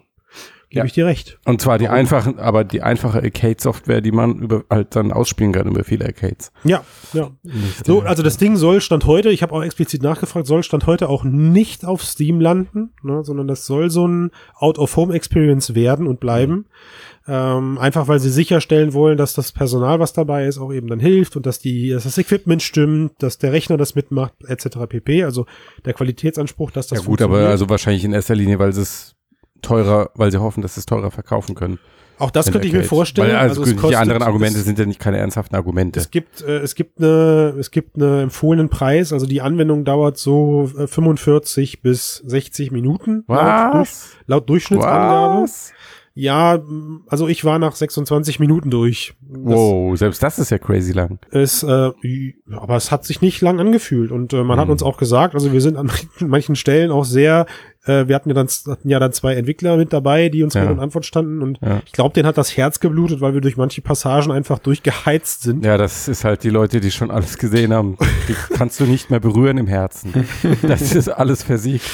gebe 0.72 0.80
Ja. 0.80 0.86
ich 0.86 0.94
dir 0.94 1.06
recht. 1.06 1.38
Und 1.46 1.62
zwar 1.62 1.78
die 1.78 1.86
Warum? 1.86 1.98
einfachen, 2.00 2.40
aber 2.40 2.64
die 2.64 2.82
einfache 2.82 3.20
Arcade-Software, 3.22 4.02
die 4.02 4.12
man 4.12 4.40
über 4.40 4.64
halt 4.70 4.96
dann 4.96 5.12
ausspielen 5.12 5.52
kann 5.54 5.68
über 5.68 5.84
viele 5.84 6.06
Arcades. 6.06 6.52
Ja, 6.64 6.84
ja. 7.14 7.30
So, 7.86 8.02
also 8.02 8.24
das 8.24 8.38
Ding 8.38 8.56
soll 8.56 8.82
Stand 8.82 9.06
heute, 9.06 9.30
ich 9.30 9.44
habe 9.44 9.54
auch 9.54 9.62
explizit 9.64 10.02
nachgefragt, 10.02 10.48
soll 10.48 10.64
Stand 10.64 10.88
heute 10.88 11.10
auch 11.10 11.24
nicht 11.24 11.86
auf 11.86 12.04
Steam 12.04 12.40
landen, 12.42 12.94
ne, 13.04 13.24
sondern 13.24 13.48
das 13.48 13.66
soll 13.66 13.90
so 13.92 14.08
ein 14.08 14.32
Out-of-Home-Experience 14.56 15.76
werden 15.76 16.08
und 16.08 16.20
bleiben. 16.20 16.66
Ähm, 17.28 17.78
einfach 17.78 18.08
weil 18.08 18.20
sie 18.20 18.32
sicherstellen 18.32 18.94
wollen, 18.94 19.16
dass 19.18 19.34
das 19.34 19.52
Personal, 19.52 20.00
was 20.00 20.12
dabei 20.14 20.48
ist, 20.48 20.58
auch 20.58 20.74
eben 20.74 20.88
dann 20.88 21.00
hilft 21.00 21.36
und 21.36 21.46
dass 21.46 21.60
die, 21.60 21.90
dass 21.90 22.04
das 22.04 22.18
Equipment 22.18 22.64
stimmt, 22.64 23.22
dass 23.22 23.38
der 23.38 23.52
Rechner 23.52 23.78
das 23.78 23.94
mitmacht, 23.94 24.34
etc. 24.48 24.80
pp. 24.90 25.24
Also 25.24 25.46
der 25.86 25.94
Qualitätsanspruch, 25.94 26.72
dass 26.72 26.88
das 26.88 27.00
ja 27.00 27.06
gut, 27.06 27.22
aber 27.22 27.48
also 27.48 27.70
wahrscheinlich 27.70 28.04
in 28.04 28.14
erster 28.14 28.34
Linie, 28.36 28.58
weil 28.58 28.74
sie 28.74 28.82
es 28.82 29.16
teurer, 29.62 30.10
weil 30.16 30.32
sie 30.32 30.40
hoffen, 30.40 30.62
dass 30.62 30.76
sie 30.76 30.80
es 30.82 30.86
teurer 30.86 31.12
verkaufen 31.12 31.56
können. 31.56 31.80
auch 32.20 32.32
das 32.32 32.52
könnte 32.52 32.68
ich 32.68 32.74
mir 32.74 32.84
vorstellen. 32.84 33.30
Weil 33.30 33.36
also, 33.38 33.64
es 33.64 33.76
die 33.76 33.96
anderen 33.96 34.22
Argumente 34.24 34.60
sind 34.60 34.78
ja 34.80 34.86
nicht 34.86 35.00
keine 35.00 35.18
ernsthaften 35.18 35.56
Argumente. 35.56 36.00
Es 36.00 36.12
gibt, 36.12 36.42
äh, 36.42 36.60
es 36.60 36.76
gibt 36.76 37.00
eine, 37.00 37.56
es 37.60 37.72
gibt 37.72 37.96
eine 37.96 38.22
empfohlenen 38.24 38.70
Preis. 38.70 39.12
Also 39.14 39.26
die 39.26 39.42
Anwendung 39.42 39.86
dauert 39.86 40.18
so 40.18 40.70
äh, 40.78 40.88
45 40.88 41.82
bis 41.82 42.18
60 42.26 42.72
Minuten. 42.72 43.24
Laut, 43.28 43.40
durch, 43.74 43.82
Was? 43.82 44.10
laut 44.28 44.50
Durchschnittsangabe. 44.50 45.44
Was? 45.44 45.72
Ja, 46.14 46.56
m, 46.56 47.04
also 47.08 47.30
ich 47.30 47.46
war 47.46 47.58
nach 47.58 47.74
26 47.74 48.40
Minuten 48.42 48.70
durch. 48.70 49.14
Das 49.22 49.40
Wow, 49.56 49.98
selbst 49.98 50.22
das 50.22 50.40
ist 50.40 50.52
ja 50.52 50.58
crazy 50.58 50.92
lang. 50.92 51.20
Ist, 51.32 51.64
äh, 51.64 51.92
aber 52.52 52.76
es 52.76 52.92
hat 52.92 53.06
sich 53.06 53.22
nicht 53.22 53.40
lang 53.42 53.62
angefühlt 53.62 54.12
und 54.12 54.34
äh, 54.34 54.44
man 54.44 54.60
hat 54.60 54.66
Mhm. 54.68 54.74
uns 54.74 54.84
auch 54.84 54.98
gesagt, 54.98 55.36
also 55.36 55.54
wir 55.54 55.62
sind 55.62 55.78
an 55.78 55.90
manchen 56.20 56.58
Stellen 56.58 56.92
auch 56.92 57.06
sehr, 57.06 57.46
äh, 57.86 58.08
wir 58.08 58.16
hatten 58.16 58.30
ja 58.30 58.36
dann 58.36 58.48
hatten 58.48 58.90
ja 58.90 59.00
dann 59.00 59.12
zwei 59.14 59.36
Entwickler 59.36 59.78
mit 59.78 59.92
dabei, 59.94 60.30
die 60.30 60.44
uns 60.44 60.54
Ja. 60.54 60.62
Rede 60.62 60.74
und 60.74 60.80
Antwort 60.80 61.06
standen 61.06 61.42
und 61.42 61.60
Ja. 61.62 61.82
ich 61.86 61.92
glaube, 61.92 62.14
denen 62.14 62.28
hat 62.28 62.38
das 62.38 62.56
Herz 62.58 62.80
geblutet, 62.80 63.22
weil 63.22 63.34
wir 63.34 63.42
durch 63.42 63.58
manche 63.58 63.82
Passagen 63.82 64.32
einfach 64.32 64.60
durchgeheizt 64.60 65.44
sind. 65.44 65.66
Ja, 65.66 65.78
das 65.78 66.08
ist 66.08 66.24
halt 66.24 66.44
die 66.44 66.50
Leute, 66.50 66.80
die 66.82 66.92
schon 66.92 67.12
alles 67.12 67.38
gesehen 67.38 67.74
haben. 67.74 67.98
Die 68.28 68.36
kannst 68.56 68.80
du 68.80 68.86
nicht 68.86 69.10
mehr 69.10 69.20
berühren 69.20 69.58
im 69.58 69.68
Herzen. 69.68 70.26
Das 70.62 70.94
ist 70.94 71.10
alles 71.10 71.44
versiegt. 71.44 71.86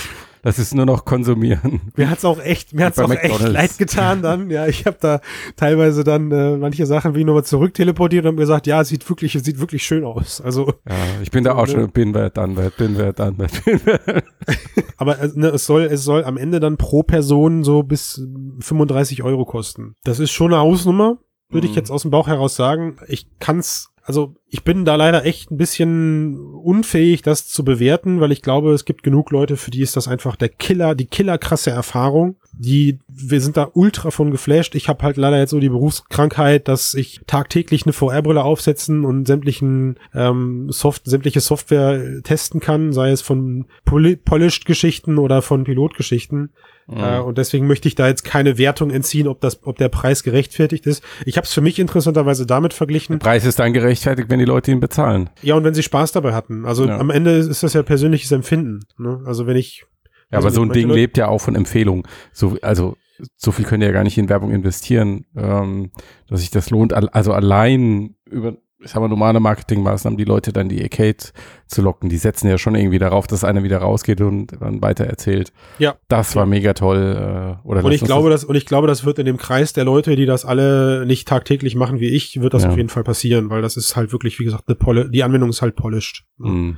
Das 0.43 0.59
ist 0.59 0.73
nur 0.75 0.85
noch 0.85 1.05
konsumieren. 1.05 1.81
Mir 1.95 2.09
hat's 2.09 2.23
auch 2.25 2.39
echt, 2.39 2.73
mir 2.73 2.85
hat's 2.85 2.99
auch 2.99 3.09
echt 3.11 3.39
leid 3.41 3.77
getan 3.77 4.21
dann. 4.21 4.49
Ja, 4.49 4.67
ich 4.67 4.85
habe 4.85 4.97
da 4.99 5.19
teilweise 5.55 6.03
dann 6.03 6.31
äh, 6.31 6.57
manche 6.57 6.85
Sachen 6.85 7.15
wie 7.15 7.23
nochmal 7.23 7.43
zurück 7.43 7.73
teleportiert 7.73 8.25
und 8.25 8.31
hab 8.31 8.37
gesagt, 8.37 8.67
ja, 8.67 8.81
es 8.81 8.89
sieht 8.89 9.07
wirklich, 9.09 9.33
sieht 9.33 9.59
wirklich 9.59 9.83
schön 9.83 10.03
aus. 10.05 10.39
Also, 10.41 10.73
Ja, 10.87 10.95
ich 11.21 11.31
bin 11.31 11.43
da 11.43 11.55
auch 11.55 11.67
schon 11.67 11.89
bin 11.91 12.13
wer, 12.13 12.29
dann 12.29 12.55
bin 12.55 12.97
wer, 12.97 13.13
dann 13.13 13.35
bin 13.35 13.47
wer. 13.83 13.99
aber 14.97 15.19
äh, 15.19 15.29
ne, 15.35 15.47
es 15.49 15.65
soll, 15.65 15.83
es 15.83 16.03
soll 16.03 16.23
am 16.23 16.37
Ende 16.37 16.59
dann 16.59 16.77
pro 16.77 17.03
Person 17.03 17.63
so 17.63 17.83
bis 17.83 18.21
35 18.59 19.23
Euro 19.23 19.45
kosten. 19.45 19.95
Das 20.03 20.19
ist 20.19 20.31
schon 20.31 20.53
eine 20.53 20.61
Hausnummer, 20.61 21.17
würde 21.49 21.65
ich 21.67 21.71
Mhm. 21.73 21.77
jetzt 21.77 21.91
aus 21.91 22.03
dem 22.03 22.11
Bauch 22.11 22.27
heraus 22.27 22.55
sagen. 22.55 22.97
Ich 23.07 23.27
kann's, 23.39 23.89
also 24.07 24.35
ich 24.47 24.63
bin 24.63 24.85
da 24.85 24.95
leider 24.95 25.25
echt 25.25 25.51
ein 25.51 25.57
bisschen 25.57 26.37
unfähig, 26.55 27.23
das 27.23 27.45
zu 27.45 27.65
bewerten, 27.65 28.21
weil 28.21 28.31
ich 28.31 28.41
glaube, 28.41 28.71
es 28.71 28.85
gibt 28.85 29.03
genug 29.03 29.31
Leute, 29.31 29.57
für 29.57 29.69
die 29.69 29.81
ist 29.81 29.97
das 29.97 30.07
einfach 30.07 30.37
der 30.37 30.47
Killer, 30.47 30.95
die 30.95 31.07
killerkrasse 31.07 31.71
Erfahrung. 31.71 32.37
Die, 32.59 32.99
wir 33.07 33.39
sind 33.41 33.55
da 33.57 33.69
ultra 33.73 34.11
von 34.11 34.31
geflasht. 34.31 34.75
Ich 34.75 34.89
habe 34.89 35.03
halt 35.03 35.17
leider 35.17 35.37
jetzt 35.37 35.51
so 35.51 35.59
die 35.59 35.69
Berufskrankheit, 35.69 36.67
dass 36.67 36.93
ich 36.93 37.21
tagtäglich 37.27 37.85
eine 37.85 37.93
VR-Brille 37.93 38.43
aufsetzen 38.43 39.05
und 39.05 39.27
sämtlichen 39.27 39.97
ähm, 40.13 40.67
Soft, 40.71 41.05
sämtliche 41.05 41.39
Software 41.39 42.21
testen 42.23 42.59
kann, 42.59 42.93
sei 42.93 43.11
es 43.11 43.21
von 43.21 43.65
Poli 43.85 44.15
Polished-Geschichten 44.15 45.17
oder 45.17 45.41
von 45.41 45.63
Pilotgeschichten. 45.65 46.49
Äh, 46.89 47.19
und 47.19 47.37
deswegen 47.37 47.67
möchte 47.67 47.87
ich 47.87 47.95
da 47.95 48.07
jetzt 48.07 48.23
keine 48.23 48.57
Wertung 48.57 48.91
entziehen, 48.91 49.27
ob 49.27 49.41
das, 49.41 49.61
ob 49.65 49.77
der 49.77 49.89
Preis 49.89 50.23
gerechtfertigt 50.23 50.85
ist. 50.87 51.03
Ich 51.25 51.35
habe 51.37 51.45
es 51.45 51.53
für 51.53 51.61
mich 51.61 51.79
interessanterweise 51.79 52.45
damit 52.45 52.73
verglichen. 52.73 53.19
Preis 53.19 53.45
ist 53.45 53.59
dann 53.59 53.73
gerechtfertigt, 53.73 54.29
wenn 54.29 54.39
die 54.39 54.45
Leute 54.45 54.71
ihn 54.71 54.79
bezahlen. 54.79 55.29
Ja, 55.41 55.55
und 55.55 55.63
wenn 55.65 55.73
sie 55.73 55.83
Spaß 55.83 56.13
dabei 56.13 56.33
hatten. 56.33 56.65
Also 56.65 56.85
Ja. 56.85 56.97
am 56.97 57.09
Ende 57.09 57.31
ist 57.31 57.61
das 57.63 57.73
ja 57.73 57.83
persönliches 57.83 58.31
Empfinden. 58.31 58.79
Ne? 58.97 59.21
Also 59.25 59.47
wenn 59.47 59.57
ich. 59.57 59.85
Ja, 60.31 60.37
also 60.37 60.47
aber 60.47 60.55
so 60.55 60.61
ein 60.63 60.71
Ding 60.71 60.89
lebt 60.89 61.17
ja 61.17 61.27
auch 61.27 61.39
von 61.39 61.55
Empfehlungen. 61.55 62.03
So, 62.33 62.57
also 62.61 62.97
so 63.35 63.51
viel 63.51 63.65
können 63.65 63.81
die 63.81 63.87
ja 63.87 63.93
gar 63.93 64.03
nicht 64.03 64.17
in 64.17 64.29
Werbung 64.29 64.51
investieren, 64.51 65.25
ähm, 65.35 65.91
dass 66.29 66.41
sich 66.41 66.51
das 66.51 66.69
lohnt. 66.69 66.93
Al- 66.93 67.09
Also 67.09 67.33
allein 67.33 68.15
über, 68.25 68.57
ich 68.79 68.91
sag 68.91 68.99
mal, 69.01 69.07
normale 69.07 69.39
Marketingmaßnahmen, 69.39 70.17
die 70.17 70.23
Leute 70.23 70.53
dann 70.53 70.69
die 70.69 70.83
Arcade 70.83 71.17
zu 71.65 71.81
locken, 71.81 72.09
die 72.09 72.17
setzen 72.17 72.47
ja 72.47 72.59
schon 72.59 72.75
irgendwie 72.75 72.99
darauf, 72.99 73.25
dass 73.25 73.43
einer 73.43 73.63
wieder 73.63 73.79
rausgeht 73.79 74.21
und 74.21 74.51
dann 74.61 74.83
weiter 74.83 75.05
erzählt. 75.05 75.51
Ja. 75.79 75.95
Das 76.09 76.35
war 76.35 76.45
mega 76.45 76.73
toll. 76.75 77.57
Äh, 77.63 77.67
oder 77.67 77.83
Und 77.83 77.91
ich 77.91 78.03
glaube, 78.03 78.29
das, 78.29 78.43
und 78.43 78.55
ich 78.55 78.67
glaube, 78.67 78.85
das 78.85 79.03
wird 79.03 79.17
in 79.17 79.25
dem 79.25 79.37
Kreis 79.37 79.73
der 79.73 79.85
Leute, 79.85 80.15
die 80.15 80.27
das 80.27 80.45
alle 80.45 81.05
nicht 81.07 81.27
tagtäglich 81.27 81.73
machen 81.75 81.99
wie 81.99 82.09
ich, 82.09 82.39
wird 82.39 82.53
das 82.53 82.63
Ja. 82.63 82.69
auf 82.69 82.77
jeden 82.77 82.89
Fall 82.89 83.03
passieren, 83.03 83.49
weil 83.49 83.63
das 83.63 83.77
ist 83.77 83.95
halt 83.95 84.11
wirklich, 84.11 84.37
wie 84.39 84.43
gesagt, 84.43 84.65
eine 84.67 84.75
Poli 84.75 85.09
die 85.09 85.23
Anwendung 85.23 85.49
ist 85.49 85.63
halt 85.63 85.75
polished. 85.75 86.25
Mm. 86.37 86.73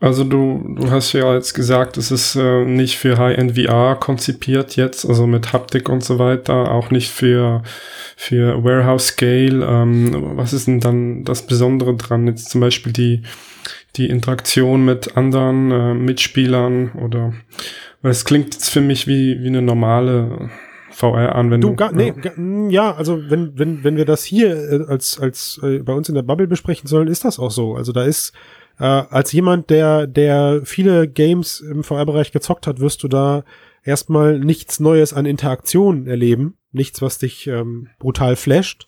Also 0.00 0.24
du, 0.24 0.74
du 0.78 0.90
hast 0.90 1.12
ja 1.14 1.34
jetzt 1.34 1.54
gesagt, 1.54 1.96
es 1.96 2.10
ist 2.10 2.36
äh, 2.36 2.64
nicht 2.64 2.96
für 2.98 3.16
High-End 3.18 3.58
VR 3.58 3.96
konzipiert 3.96 4.76
jetzt, 4.76 5.08
also 5.08 5.26
mit 5.26 5.52
Haptik 5.52 5.88
und 5.88 6.04
so 6.04 6.18
weiter, 6.18 6.70
auch 6.70 6.90
nicht 6.90 7.10
für, 7.10 7.62
für 8.16 8.62
Warehouse 8.62 9.08
Scale. 9.08 9.64
Ähm, 9.66 10.32
was 10.36 10.52
ist 10.52 10.66
denn 10.66 10.80
dann 10.80 11.24
das 11.24 11.46
Besondere 11.46 11.94
dran? 11.96 12.26
Jetzt 12.26 12.50
zum 12.50 12.60
Beispiel 12.60 12.92
die, 12.92 13.22
die 13.96 14.08
Interaktion 14.10 14.84
mit 14.84 15.16
anderen 15.16 15.70
äh, 15.70 15.94
Mitspielern 15.94 16.92
oder, 16.92 17.32
weil 18.02 18.10
es 18.10 18.24
klingt 18.24 18.54
jetzt 18.54 18.68
für 18.68 18.82
mich 18.82 19.06
wie, 19.06 19.42
wie 19.42 19.48
eine 19.48 19.62
normale 19.62 20.50
VR-Anwendung. 20.90 21.72
Du, 21.72 21.76
gar, 21.76 21.92
nee, 21.92 22.10
ga- 22.12 22.32
mm, 22.36 22.70
ja, 22.70 22.94
also 22.94 23.18
wenn, 23.30 23.58
wenn, 23.58 23.84
wenn 23.84 23.96
wir 23.96 24.04
das 24.04 24.24
hier 24.24 24.50
äh, 24.56 24.84
als, 24.88 25.18
als 25.20 25.60
äh, 25.62 25.78
bei 25.78 25.92
uns 25.92 26.08
in 26.08 26.14
der 26.14 26.22
Bubble 26.22 26.46
besprechen 26.46 26.86
sollen, 26.86 27.08
ist 27.08 27.24
das 27.24 27.38
auch 27.38 27.50
so. 27.50 27.74
Also 27.76 27.92
da 27.92 28.04
ist, 28.04 28.32
äh, 28.78 28.84
als 28.84 29.32
jemand, 29.32 29.70
der, 29.70 30.06
der 30.06 30.62
viele 30.64 31.08
Games 31.08 31.60
im 31.60 31.82
VR-Bereich 31.82 32.32
gezockt 32.32 32.66
hat, 32.66 32.80
wirst 32.80 33.02
du 33.02 33.08
da 33.08 33.44
erstmal 33.84 34.38
nichts 34.38 34.80
Neues 34.80 35.12
an 35.12 35.26
Interaktion 35.26 36.06
erleben. 36.06 36.56
Nichts, 36.72 37.00
was 37.00 37.18
dich 37.18 37.46
ähm, 37.46 37.88
brutal 37.98 38.36
flasht. 38.36 38.86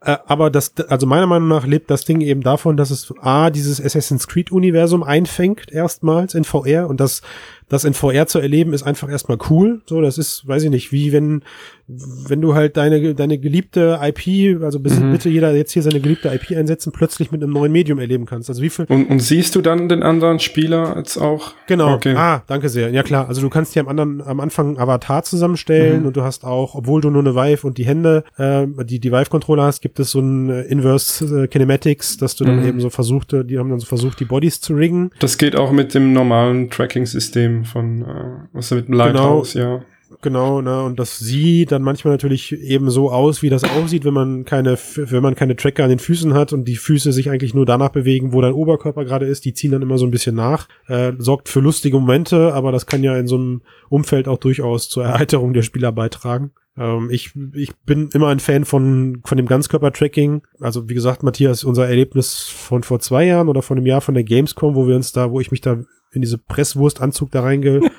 Äh, 0.00 0.18
aber 0.26 0.50
das, 0.50 0.76
also 0.88 1.06
meiner 1.06 1.26
Meinung 1.26 1.48
nach 1.48 1.66
lebt 1.66 1.90
das 1.90 2.04
Ding 2.04 2.20
eben 2.20 2.42
davon, 2.42 2.76
dass 2.76 2.90
es 2.90 3.12
A, 3.20 3.50
dieses 3.50 3.80
Assassin's 3.84 4.28
Creed 4.28 4.52
Universum 4.52 5.02
einfängt, 5.02 5.72
erstmals 5.72 6.34
in 6.34 6.44
VR 6.44 6.88
und 6.88 7.00
das 7.00 7.22
das 7.68 7.84
in 7.84 7.94
VR 7.94 8.26
zu 8.26 8.38
erleben, 8.38 8.72
ist 8.72 8.84
einfach 8.84 9.08
erstmal 9.10 9.38
cool. 9.50 9.80
So, 9.86 10.00
das 10.00 10.18
ist, 10.18 10.46
weiß 10.46 10.62
ich 10.64 10.70
nicht, 10.70 10.92
wie 10.92 11.12
wenn, 11.12 11.42
wenn 11.88 12.40
du 12.40 12.54
halt 12.54 12.76
deine, 12.76 13.14
deine 13.14 13.38
geliebte 13.38 13.98
IP, 14.02 14.62
also 14.62 14.78
bis, 14.80 14.98
Mhm. 15.00 15.12
bitte 15.12 15.28
jeder 15.28 15.52
jetzt 15.54 15.72
hier 15.72 15.82
seine 15.82 16.00
geliebte 16.00 16.28
IP 16.32 16.56
einsetzen, 16.56 16.92
plötzlich 16.92 17.30
mit 17.32 17.42
einem 17.42 17.52
neuen 17.52 17.72
Medium 17.72 17.98
erleben 17.98 18.24
kannst. 18.26 18.48
Also 18.48 18.62
wie 18.62 18.70
viel, 18.70 18.84
Und, 18.88 19.06
und 19.10 19.18
siehst 19.20 19.54
du 19.56 19.62
dann 19.62 19.88
den 19.88 20.02
anderen 20.02 20.38
Spieler 20.38 20.94
jetzt 20.96 21.16
auch? 21.16 21.54
Genau. 21.66 21.94
Okay. 21.94 22.14
Ah, 22.16 22.42
danke 22.46 22.68
sehr. 22.68 22.90
Ja 22.90 23.02
klar. 23.02 23.28
Also 23.28 23.40
du 23.40 23.48
kannst 23.50 23.74
dir 23.74 23.80
am 23.80 23.88
anderen, 23.88 24.20
am 24.22 24.40
Anfang 24.40 24.68
einen 24.68 24.78
Avatar 24.78 25.22
zusammenstellen 25.24 26.00
Mhm. 26.00 26.06
und 26.06 26.16
du 26.16 26.22
hast 26.22 26.44
auch, 26.44 26.74
obwohl 26.74 27.00
du 27.00 27.10
nur 27.10 27.22
eine 27.22 27.34
Vive 27.34 27.66
und 27.66 27.78
die 27.78 27.86
Hände, 27.86 28.24
äh, 28.36 28.66
die 28.84 29.00
die 29.00 29.10
Vive-Controller 29.12 29.64
hast, 29.64 29.80
gibt 29.80 29.98
es 30.00 30.10
so 30.12 30.20
ein 30.20 30.50
äh, 30.50 30.62
Inverse 30.62 31.44
äh, 31.44 31.48
Kinematics, 31.48 32.16
dass 32.16 32.36
du 32.36 32.44
dann 32.44 32.60
Mhm. 32.60 32.66
eben 32.68 32.80
so 32.80 32.90
versucht, 32.90 33.32
äh, 33.32 33.44
die 33.44 33.58
haben 33.58 33.70
dann 33.70 33.80
so 33.80 33.86
versucht, 33.86 34.20
die 34.20 34.24
Bodies 34.24 34.60
zu 34.60 34.74
riggen. 34.74 35.10
Das 35.20 35.36
geht 35.38 35.56
auch 35.56 35.72
mit 35.72 35.94
dem 35.94 36.12
normalen 36.12 36.70
Tracking-System 36.70 37.55
von, 37.64 38.02
äh, 38.02 38.56
also 38.56 38.74
mit 38.76 38.88
dem 38.88 38.94
Lighthouse, 38.94 39.54
ja. 39.54 39.82
Genau, 40.22 40.60
ne, 40.60 40.84
und 40.84 41.00
das 41.00 41.18
sieht 41.18 41.72
dann 41.72 41.82
manchmal 41.82 42.14
natürlich 42.14 42.52
eben 42.52 42.90
so 42.90 43.10
aus, 43.10 43.42
wie 43.42 43.50
das 43.50 43.64
aussieht, 43.64 44.04
wenn 44.04 44.14
man 44.14 44.44
keine, 44.44 44.78
wenn 44.94 45.22
man 45.22 45.34
keine 45.34 45.56
Tracker 45.56 45.82
an 45.82 45.90
den 45.90 45.98
Füßen 45.98 46.32
hat 46.32 46.52
und 46.52 46.66
die 46.66 46.76
Füße 46.76 47.12
sich 47.12 47.28
eigentlich 47.28 47.54
nur 47.54 47.66
danach 47.66 47.88
bewegen, 47.88 48.32
wo 48.32 48.40
dein 48.40 48.52
Oberkörper 48.52 49.04
gerade 49.04 49.26
ist. 49.26 49.44
Die 49.44 49.52
ziehen 49.52 49.72
dann 49.72 49.82
immer 49.82 49.98
so 49.98 50.06
ein 50.06 50.12
bisschen 50.12 50.36
nach, 50.36 50.68
äh, 50.86 51.12
sorgt 51.18 51.48
für 51.48 51.60
lustige 51.60 51.98
Momente, 51.98 52.54
aber 52.54 52.70
das 52.70 52.86
kann 52.86 53.02
ja 53.02 53.16
in 53.16 53.26
so 53.26 53.36
einem 53.36 53.62
Umfeld 53.88 54.28
auch 54.28 54.38
durchaus 54.38 54.88
zur 54.88 55.04
Erheiterung 55.04 55.52
der 55.52 55.62
Spieler 55.62 55.90
beitragen. 55.90 56.52
Ähm, 56.78 57.08
ich, 57.10 57.32
ich 57.54 57.74
bin 57.78 58.08
immer 58.12 58.28
ein 58.28 58.40
Fan 58.40 58.64
von, 58.64 59.22
von 59.24 59.36
dem 59.36 59.46
Ganzkörper-Tracking. 59.46 60.42
Also, 60.60 60.88
wie 60.88 60.94
gesagt, 60.94 61.24
Matthias, 61.24 61.64
unser 61.64 61.88
Erlebnis 61.88 62.42
von 62.42 62.84
vor 62.84 63.00
zwei 63.00 63.26
Jahren 63.26 63.48
oder 63.48 63.62
von 63.62 63.76
einem 63.76 63.86
Jahr 63.86 64.00
von 64.00 64.14
der 64.14 64.24
Gamescom, 64.24 64.76
wo 64.76 64.86
wir 64.86 64.94
uns 64.94 65.12
da, 65.12 65.30
wo 65.30 65.40
ich 65.40 65.50
mich 65.50 65.62
da 65.62 65.78
in 66.16 66.22
diese 66.22 66.38
Presswurstanzug 66.38 67.30
da 67.30 67.42
reinge 67.42 67.80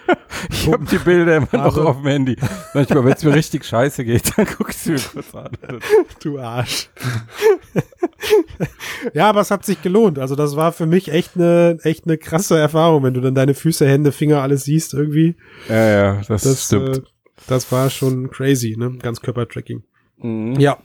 Ich 0.49 0.71
habe 0.71 0.85
die 0.85 0.97
Bilder 0.97 1.37
immer 1.37 1.47
noch 1.65 1.77
auf 1.77 1.97
dem 1.97 2.07
Handy. 2.07 2.35
Manchmal, 2.73 3.05
wenn 3.05 3.13
es 3.13 3.23
mir 3.23 3.33
richtig 3.33 3.65
scheiße 3.65 4.05
geht, 4.05 4.33
dann 4.37 4.45
guck 4.45 4.69
ich 4.69 4.77
sie 4.77 4.91
mir 4.91 4.99
kurz 4.99 5.33
an. 5.33 5.51
Du 6.21 6.39
Arsch. 6.39 6.89
ja, 9.13 9.29
aber 9.29 9.41
es 9.41 9.51
hat 9.51 9.65
sich 9.65 9.81
gelohnt. 9.81 10.19
Also 10.19 10.35
das 10.35 10.55
war 10.55 10.71
für 10.73 10.85
mich 10.85 11.11
echt 11.11 11.35
eine 11.35 11.79
echt 11.83 12.05
eine 12.05 12.17
krasse 12.17 12.57
Erfahrung, 12.57 13.03
wenn 13.03 13.13
du 13.13 13.21
dann 13.21 13.35
deine 13.35 13.53
Füße, 13.53 13.87
Hände, 13.87 14.11
Finger 14.11 14.41
alles 14.41 14.65
siehst 14.65 14.93
irgendwie. 14.93 15.35
Ja, 15.69 15.89
ja, 15.89 16.21
das, 16.27 16.43
Das 16.43 16.65
stimmt. 16.65 16.97
Äh, 16.97 17.01
das 17.47 17.71
war 17.71 17.89
schon 17.89 18.29
crazy, 18.29 18.75
ne? 18.77 18.97
Ganzkörpertracking. 18.99 19.83
Mhm. 20.17 20.59
Ja. 20.59 20.77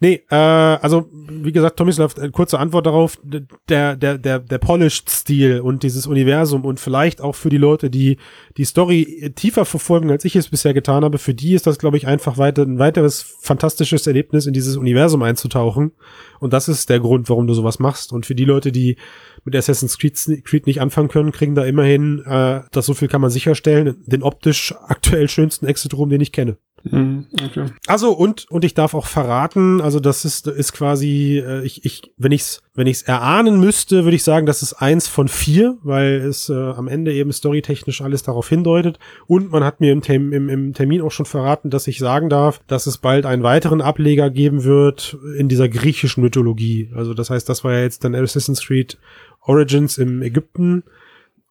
Nee, 0.00 0.22
äh, 0.30 0.34
also 0.34 1.08
wie 1.12 1.52
gesagt, 1.52 1.76
Tomislav, 1.76 2.16
äh, 2.18 2.30
kurze 2.30 2.58
Antwort 2.58 2.86
darauf, 2.86 3.18
der, 3.22 3.96
der, 3.96 4.18
der, 4.18 4.38
der 4.40 4.58
Polished-Stil 4.58 5.60
und 5.60 5.82
dieses 5.84 6.06
Universum 6.06 6.64
und 6.64 6.80
vielleicht 6.80 7.20
auch 7.20 7.34
für 7.34 7.50
die 7.50 7.56
Leute, 7.56 7.88
die 7.88 8.16
die 8.56 8.64
Story 8.64 9.02
äh, 9.02 9.30
tiefer 9.30 9.64
verfolgen, 9.64 10.10
als 10.10 10.24
ich 10.24 10.34
es 10.34 10.48
bisher 10.48 10.74
getan 10.74 11.04
habe, 11.04 11.18
für 11.18 11.34
die 11.34 11.54
ist 11.54 11.66
das, 11.66 11.78
glaube 11.78 11.96
ich, 11.96 12.06
einfach 12.06 12.36
weiter, 12.36 12.62
ein 12.62 12.80
weiteres 12.80 13.22
fantastisches 13.42 14.06
Erlebnis, 14.06 14.46
in 14.46 14.54
dieses 14.54 14.76
Universum 14.76 15.22
einzutauchen. 15.22 15.92
Und 16.40 16.52
das 16.52 16.68
ist 16.68 16.90
der 16.90 17.00
Grund, 17.00 17.28
warum 17.28 17.46
du 17.46 17.54
sowas 17.54 17.78
machst. 17.78 18.12
Und 18.12 18.26
für 18.26 18.34
die 18.34 18.44
Leute, 18.44 18.72
die 18.72 18.96
mit 19.44 19.54
Assassin's 19.54 19.98
Creed, 19.98 20.18
Creed 20.44 20.66
nicht 20.66 20.80
anfangen 20.80 21.08
können, 21.08 21.32
kriegen 21.32 21.54
da 21.54 21.64
immerhin, 21.64 22.24
äh, 22.26 22.62
das 22.72 22.86
so 22.86 22.94
viel 22.94 23.08
kann 23.08 23.20
man 23.20 23.30
sicherstellen, 23.30 24.02
den 24.06 24.22
optisch 24.22 24.74
aktuell 24.88 25.28
schönsten 25.28 25.66
Exit-Room, 25.66 26.10
den 26.10 26.20
ich 26.20 26.32
kenne. 26.32 26.56
Mhm, 26.84 27.26
okay. 27.42 27.66
Also 27.86 28.12
und 28.12 28.50
und 28.50 28.64
ich 28.64 28.74
darf 28.74 28.92
auch 28.94 29.06
verraten, 29.06 29.80
also 29.80 30.00
das 30.00 30.26
ist 30.26 30.46
ist 30.46 30.72
quasi 30.72 31.42
äh, 31.44 31.64
ich 31.64 31.84
ich 31.84 32.12
wenn 32.18 32.30
ich's 32.30 32.62
wenn 32.74 32.86
ich's 32.86 33.02
erahnen 33.02 33.58
müsste, 33.58 34.04
würde 34.04 34.16
ich 34.16 34.22
sagen, 34.22 34.44
das 34.44 34.62
ist 34.62 34.74
eins 34.74 35.08
von 35.08 35.28
vier, 35.28 35.78
weil 35.82 36.16
es 36.16 36.50
äh, 36.50 36.54
am 36.54 36.88
Ende 36.88 37.14
eben 37.14 37.32
storytechnisch 37.32 38.02
alles 38.02 38.22
darauf 38.22 38.48
hindeutet 38.50 38.98
und 39.26 39.50
man 39.50 39.64
hat 39.64 39.80
mir 39.80 39.92
im, 39.92 40.02
Term, 40.02 40.32
im, 40.34 40.50
im 40.50 40.74
Termin 40.74 41.00
auch 41.00 41.12
schon 41.12 41.26
verraten, 41.26 41.70
dass 41.70 41.86
ich 41.86 41.98
sagen 41.98 42.28
darf, 42.28 42.60
dass 42.66 42.86
es 42.86 42.98
bald 42.98 43.24
einen 43.24 43.42
weiteren 43.42 43.80
Ableger 43.80 44.28
geben 44.28 44.64
wird 44.64 45.16
in 45.38 45.48
dieser 45.48 45.70
griechischen 45.70 46.22
Mythologie. 46.22 46.90
Also 46.94 47.14
das 47.14 47.30
heißt, 47.30 47.48
das 47.48 47.64
war 47.64 47.72
ja 47.72 47.80
jetzt 47.80 48.04
dann 48.04 48.14
Assassin's 48.14 48.60
Creed 48.60 48.98
Origins 49.40 49.96
im 49.96 50.20
Ägypten 50.22 50.84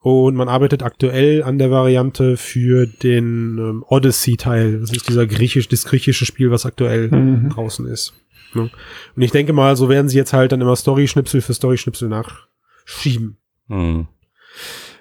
und 0.04 0.34
man 0.34 0.50
arbeitet 0.50 0.82
aktuell 0.82 1.42
an 1.42 1.56
der 1.56 1.70
Variante 1.70 2.36
für 2.36 2.86
den 2.86 3.56
ähm, 3.58 3.84
Odyssey-Teil. 3.88 4.80
Das 4.80 4.90
ist 4.90 5.08
dieser 5.08 5.26
griechisch, 5.26 5.66
das 5.68 5.86
griechische 5.86 6.26
Spiel, 6.26 6.50
was 6.50 6.66
aktuell 6.66 7.08
Mhm. 7.08 7.48
draußen 7.48 7.86
ist. 7.86 8.12
Ne? 8.52 8.70
Und 9.16 9.22
ich 9.22 9.30
denke 9.30 9.54
mal, 9.54 9.76
so 9.76 9.88
werden 9.88 10.10
sie 10.10 10.18
jetzt 10.18 10.34
halt 10.34 10.52
dann 10.52 10.60
immer 10.60 10.76
Story-Schnipsel 10.76 11.40
für 11.40 11.54
Story-Schnipsel 11.54 12.10
nachschieben. 12.10 13.38
Mhm. 13.68 14.06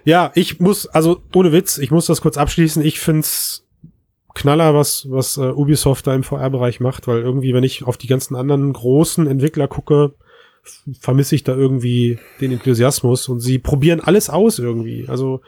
Ja, 0.06 0.32
ich 0.36 0.62
muss, 0.62 0.88
also 0.88 1.22
ohne 1.34 1.52
Witz, 1.52 1.78
ich 1.80 1.92
muss 1.92 2.06
das 2.06 2.22
kurz 2.22 2.38
abschließen. 2.38 2.82
Ich 2.84 3.02
find's 3.02 3.68
Knaller, 4.34 4.74
was, 4.74 5.06
was 5.10 5.36
äh, 5.38 5.42
Ubisoft 5.52 6.08
da 6.08 6.16
im 6.16 6.24
VR-Bereich 6.24 6.80
macht, 6.80 7.08
weil 7.08 7.20
irgendwie, 7.20 7.54
wenn 7.54 7.64
ich 7.66 7.84
auf 7.84 7.98
die 7.98 8.08
ganzen 8.08 8.36
anderen 8.36 8.72
großen 8.72 9.28
Entwickler 9.28 9.68
gucke, 9.68 10.14
vermisse 11.00 11.36
ich 11.36 11.44
da 11.44 11.56
irgendwie 11.56 12.20
den 12.42 12.52
Enthusiasmus 12.52 13.30
und 13.30 13.40
sie 13.40 13.60
probieren 13.60 14.00
alles 14.00 14.30
aus 14.30 14.60
irgendwie. 14.60 15.06
Also 15.08 15.42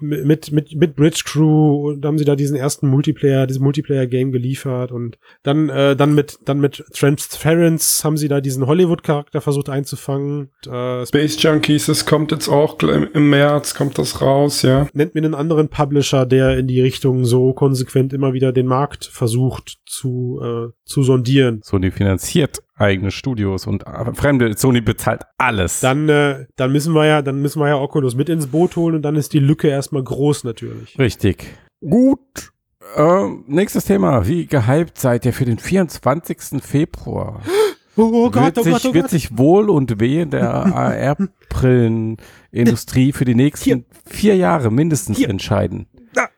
mit, 0.00 0.52
mit, 0.52 0.74
mit 0.74 0.96
Bridge 0.96 1.22
Crew 1.24 1.88
und 1.88 2.04
haben 2.04 2.18
sie 2.18 2.24
da 2.24 2.36
diesen 2.36 2.56
ersten 2.56 2.88
Multiplayer, 2.88 3.46
dieses 3.46 3.60
Multiplayer-Game 3.60 4.32
geliefert 4.32 4.92
und 4.92 5.18
dann, 5.42 5.68
äh, 5.70 5.96
dann 5.96 6.14
mit, 6.14 6.38
dann 6.44 6.60
mit 6.60 6.84
Transference 6.92 8.04
haben 8.04 8.16
sie 8.16 8.28
da 8.28 8.40
diesen 8.40 8.66
Hollywood-Charakter 8.66 9.40
versucht 9.40 9.68
einzufangen. 9.70 10.50
Und, 10.66 10.72
äh, 10.72 11.06
Space 11.06 11.42
Junkies, 11.42 11.86
das 11.86 12.04
kommt 12.04 12.32
jetzt 12.32 12.48
auch 12.48 12.78
im 12.80 13.30
März, 13.30 13.74
kommt 13.74 13.98
das 13.98 14.20
raus, 14.20 14.62
ja. 14.62 14.88
nennt 14.92 15.14
mir 15.14 15.22
einen 15.22 15.34
anderen 15.34 15.68
Publisher, 15.68 16.26
der 16.26 16.58
in 16.58 16.66
die 16.66 16.80
Richtung 16.80 17.24
so 17.24 17.54
konsequent 17.54 18.12
immer 18.12 18.34
wieder 18.34 18.52
den 18.52 18.66
Markt 18.66 19.06
versucht 19.06 19.78
zu, 19.86 20.40
äh, 20.42 20.72
zu 20.84 21.02
sondieren. 21.02 21.60
Sony 21.62 21.90
finanziert 21.90 22.62
eigene 22.74 23.10
Studios 23.10 23.66
und 23.66 23.86
äh, 23.86 24.14
Fremde. 24.14 24.56
Sony 24.56 24.80
bezahlt 24.80 25.22
alles. 25.38 25.80
Dann, 25.80 26.08
äh, 26.08 26.46
dann 26.56 26.72
müssen 26.72 26.94
wir 26.94 27.06
ja, 27.06 27.22
dann 27.22 27.40
müssen 27.42 27.60
wir 27.60 27.68
ja 27.68 27.76
Oculus 27.76 28.14
mit 28.14 28.28
ins 28.28 28.46
Boot 28.46 28.76
holen 28.76 28.96
und 28.96 29.02
dann 29.02 29.16
ist 29.16 29.32
die 29.32 29.38
Lücke 29.38 29.68
erstmal 29.68 30.02
groß 30.02 30.44
natürlich. 30.44 30.98
Richtig. 30.98 31.46
Gut. 31.80 32.52
Ähm, 32.96 33.44
nächstes 33.46 33.84
Thema. 33.84 34.26
Wie 34.26 34.46
gehypt 34.46 34.98
seid 34.98 35.24
ihr 35.24 35.32
für 35.32 35.44
den 35.44 35.58
24. 35.58 36.62
Februar? 36.62 37.42
Oh, 37.94 38.30
oh 38.30 38.34
wird, 38.34 38.54
sich, 38.54 38.94
wird 38.94 39.10
sich 39.10 39.36
wohl 39.36 39.68
und 39.68 40.00
wehe 40.00 40.26
der 40.26 40.50
AR-Brillenindustrie 40.74 43.12
für 43.12 43.26
die 43.26 43.34
nächsten 43.34 43.84
vier 44.06 44.34
Jahre 44.36 44.70
mindestens 44.70 45.18
Hier. 45.18 45.28
entscheiden. 45.28 45.88
Da. 46.14 46.30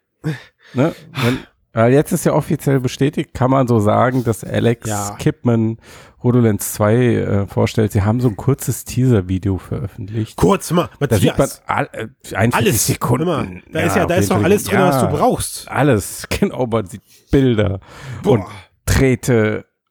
Ne? 0.73 0.97
Wenn, 1.12 1.38
jetzt 1.74 2.12
ist 2.12 2.24
ja 2.24 2.32
offiziell 2.34 2.80
bestätigt, 2.80 3.34
kann 3.34 3.50
man 3.50 3.66
so 3.66 3.78
sagen, 3.80 4.22
dass 4.24 4.44
Alex 4.44 4.88
Ja. 4.88 5.16
Kipman 5.18 5.78
HoloLens 6.22 6.72
2 6.74 6.94
äh, 6.96 7.46
vorstellt. 7.46 7.92
Sie 7.92 8.02
haben 8.02 8.20
so 8.20 8.28
ein 8.28 8.37
kurzes 8.37 8.84
Teaser-Video 8.84 9.58
veröffentlicht. 9.58 10.37
Kurz 10.37 10.70
mal, 10.70 10.88
Da 11.00 11.16
sieht 11.16 11.37
man 11.37 11.48
Matthias, 11.48 11.62
all, 11.66 11.88
äh, 11.92 12.08
41 12.34 12.54
alles. 12.54 12.87
Sekunden. 12.87 13.22
Immer. 13.28 13.46
Da 13.72 13.80
ist 13.80 13.96
ja, 13.96 14.06
da 14.06 14.14
ist 14.14 14.28
Fall. 14.32 14.44
alles 14.44 14.64
drin, 14.64 14.78
Ja, 14.78 14.88
was 14.88 15.00
du 15.00 15.08
brauchst. 15.16 15.68
Alles, 15.68 16.26
genau, 16.40 16.66
man 16.66 16.87
sieht 16.87 17.02
Bilder 17.30 17.80
und 18.24 18.40
Boah. 18.40 18.50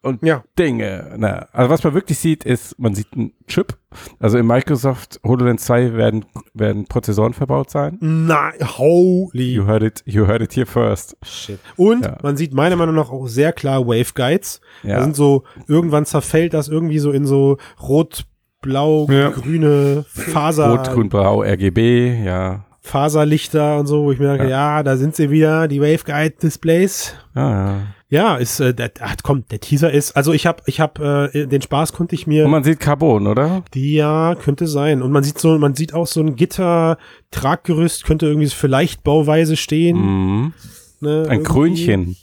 Und 0.03 0.21
Ja. 0.21 0.43
Dinge. 0.59 1.13
Na, 1.17 1.47
also 1.53 1.69
was 1.69 1.83
man 1.83 1.93
wirklich 1.93 2.19
sieht, 2.19 2.43
ist, 2.43 2.77
man 2.77 2.93
sieht 2.93 3.07
einen 3.13 3.31
Chip. 3.47 3.77
Also 4.19 4.37
im 4.37 4.45
Microsoft 4.47 5.19
HoloLens 5.23 5.63
2 5.63 5.93
werden, 5.93 6.25
werden 6.53 6.85
Prozessoren 6.85 7.33
verbaut 7.33 7.69
sein. 7.69 7.97
Nein, 8.01 8.53
holy 8.77 9.53
You 9.53 9.65
heard 9.65 9.81
it, 9.83 10.03
you 10.05 10.27
heard 10.27 10.41
it 10.41 10.53
here 10.55 10.65
first. 10.65 11.15
shit. 11.23 11.59
Und 11.77 12.03
Ja. 12.05 12.17
man 12.21 12.35
sieht 12.37 12.53
meiner 12.53 12.75
Meinung 12.75 12.95
nach 12.95 13.09
auch 13.11 13.27
sehr 13.27 13.53
klar 13.53 13.87
Waveguides. 13.87 14.59
Ja. 14.83 14.97
Da 14.97 15.03
sind 15.03 15.15
so, 15.15 15.43
irgendwann 15.67 16.05
zerfällt 16.05 16.53
das 16.53 16.67
irgendwie 16.67 16.99
so 16.99 17.11
in 17.11 17.25
so 17.25 17.57
rot, 17.81 18.25
blau, 18.61 19.07
Ja. 19.09 19.29
grüne 19.29 20.03
Faser. 20.07 20.69
Rot, 20.71 20.91
grün, 20.91 21.07
blau, 21.09 21.41
RGB, 21.43 22.23
ja. 22.25 22.65
Faserlichter 22.81 23.79
und 23.79 23.87
so, 23.87 24.03
wo 24.03 24.11
ich 24.11 24.19
mir 24.19 24.35
denke, 24.35 24.49
ja, 24.49 24.83
da 24.83 24.97
sind 24.97 25.15
sie 25.15 25.29
wieder, 25.29 25.69
die 25.69 25.79
Waveguide-Displays. 25.79 27.13
Ja, 27.35 27.49
ja. 27.67 27.77
Ja, 28.13 28.35
ist, 28.35 28.59
äh, 28.59 28.75
der, 28.75 28.91
ach, 28.99 29.15
komm, 29.23 29.43
der 29.49 29.59
Teaser 29.59 29.91
ist, 29.91 30.15
also 30.15 30.33
ich 30.33 30.45
habe, 30.45 30.61
ich 30.67 30.79
habe, 30.79 31.31
äh, 31.33 31.47
den 31.47 31.63
Spaß 31.63 31.93
konnte 31.93 32.13
ich 32.13 32.27
mir, 32.27 32.45
Und 32.45 32.51
man 32.51 32.63
sieht 32.63 32.79
Carbon, 32.79 33.25
oder? 33.25 33.63
die, 33.73 33.95
ja, 33.95 34.35
könnte 34.35 34.67
sein. 34.67 35.01
Und 35.01 35.11
man 35.11 35.23
sieht 35.23 35.39
so, 35.39 35.57
man 35.57 35.73
sieht 35.73 35.95
auch 35.95 36.05
so 36.05 36.19
ein 36.19 36.35
Gitter-Traggerüst, 36.35 38.05
könnte 38.05 38.27
irgendwie 38.27 38.45
so 38.45 38.53
für 38.53 38.67
Leichtbauweise 38.67 39.57
stehen. 39.57 39.97
Mhm. 39.97 40.53
Ne, 40.99 41.25
Ein. 41.27 41.41
Krönchen. 41.41 42.15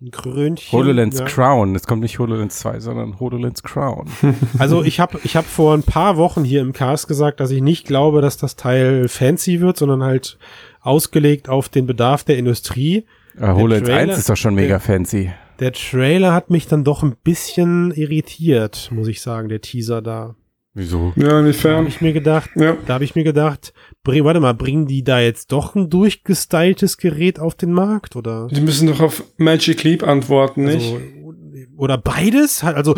Ein 0.00 0.10
Krönchen. 0.10 0.72
HoloLens 0.72 1.18
ja. 1.18 1.26
Crown. 1.26 1.74
Es 1.74 1.86
kommt 1.86 2.00
nicht 2.00 2.18
HoloLens 2.18 2.58
2, 2.60 2.80
sondern 2.80 3.20
HoloLens 3.20 3.62
Crown. 3.62 4.06
Also 4.58 4.82
ich 4.82 5.00
habe 5.00 5.20
ich 5.22 5.36
hab 5.36 5.44
vor 5.44 5.74
ein 5.74 5.82
paar 5.82 6.16
Wochen 6.16 6.44
hier 6.44 6.62
im 6.62 6.72
Cast 6.72 7.08
gesagt, 7.08 7.40
dass 7.40 7.50
ich 7.50 7.60
nicht 7.60 7.86
glaube, 7.86 8.22
dass 8.22 8.38
das 8.38 8.56
Teil 8.56 9.06
fancy 9.06 9.60
wird, 9.60 9.76
sondern 9.76 10.02
halt 10.02 10.38
ausgelegt 10.80 11.50
auf 11.50 11.68
den 11.68 11.84
Bedarf 11.84 12.24
der 12.24 12.38
Industrie. 12.38 13.04
Äh, 13.40 13.52
HoloLens 13.54 13.88
Trailer- 13.88 14.12
1 14.12 14.18
ist 14.18 14.28
doch 14.30 14.36
schon 14.36 14.54
mega 14.54 14.78
fancy. 14.78 15.32
Der 15.58 15.72
Trailer 15.72 16.32
hat 16.32 16.50
mich 16.50 16.66
dann 16.66 16.84
doch 16.84 17.02
ein 17.02 17.16
bisschen 17.22 17.90
irritiert, 17.92 18.90
muss 18.92 19.08
ich 19.08 19.20
sagen, 19.20 19.48
der 19.48 19.60
Teaser 19.60 20.00
da. 20.02 20.26
Ja, 20.26 20.34
Wieso? 20.74 21.12
Da 21.16 21.28
habe 21.28 21.40
inwiefern? 21.40 21.86
ich 21.86 22.00
mir 22.00 22.12
gedacht, 22.12 22.50
Ja. 22.54 22.76
da 22.86 22.94
habe 22.94 23.04
ich 23.04 23.14
mir 23.16 23.24
gedacht, 23.24 23.72
bring, 24.04 24.24
warte 24.24 24.40
mal, 24.40 24.54
bringen 24.54 24.86
die 24.86 25.02
da 25.02 25.18
jetzt 25.20 25.50
doch 25.52 25.74
ein 25.74 25.90
durchgestyltes 25.90 26.96
Gerät 26.96 27.40
auf 27.40 27.56
den 27.56 27.72
Markt 27.72 28.14
oder? 28.16 28.46
Die 28.48 28.60
müssen 28.60 28.86
doch 28.86 29.00
auf 29.00 29.24
Magic 29.36 29.82
Leap 29.82 30.02
antworten, 30.06 30.64
nicht? 30.64 30.92
Also, 30.92 31.00
oder 31.76 31.98
beides? 31.98 32.62
Also, 32.62 32.94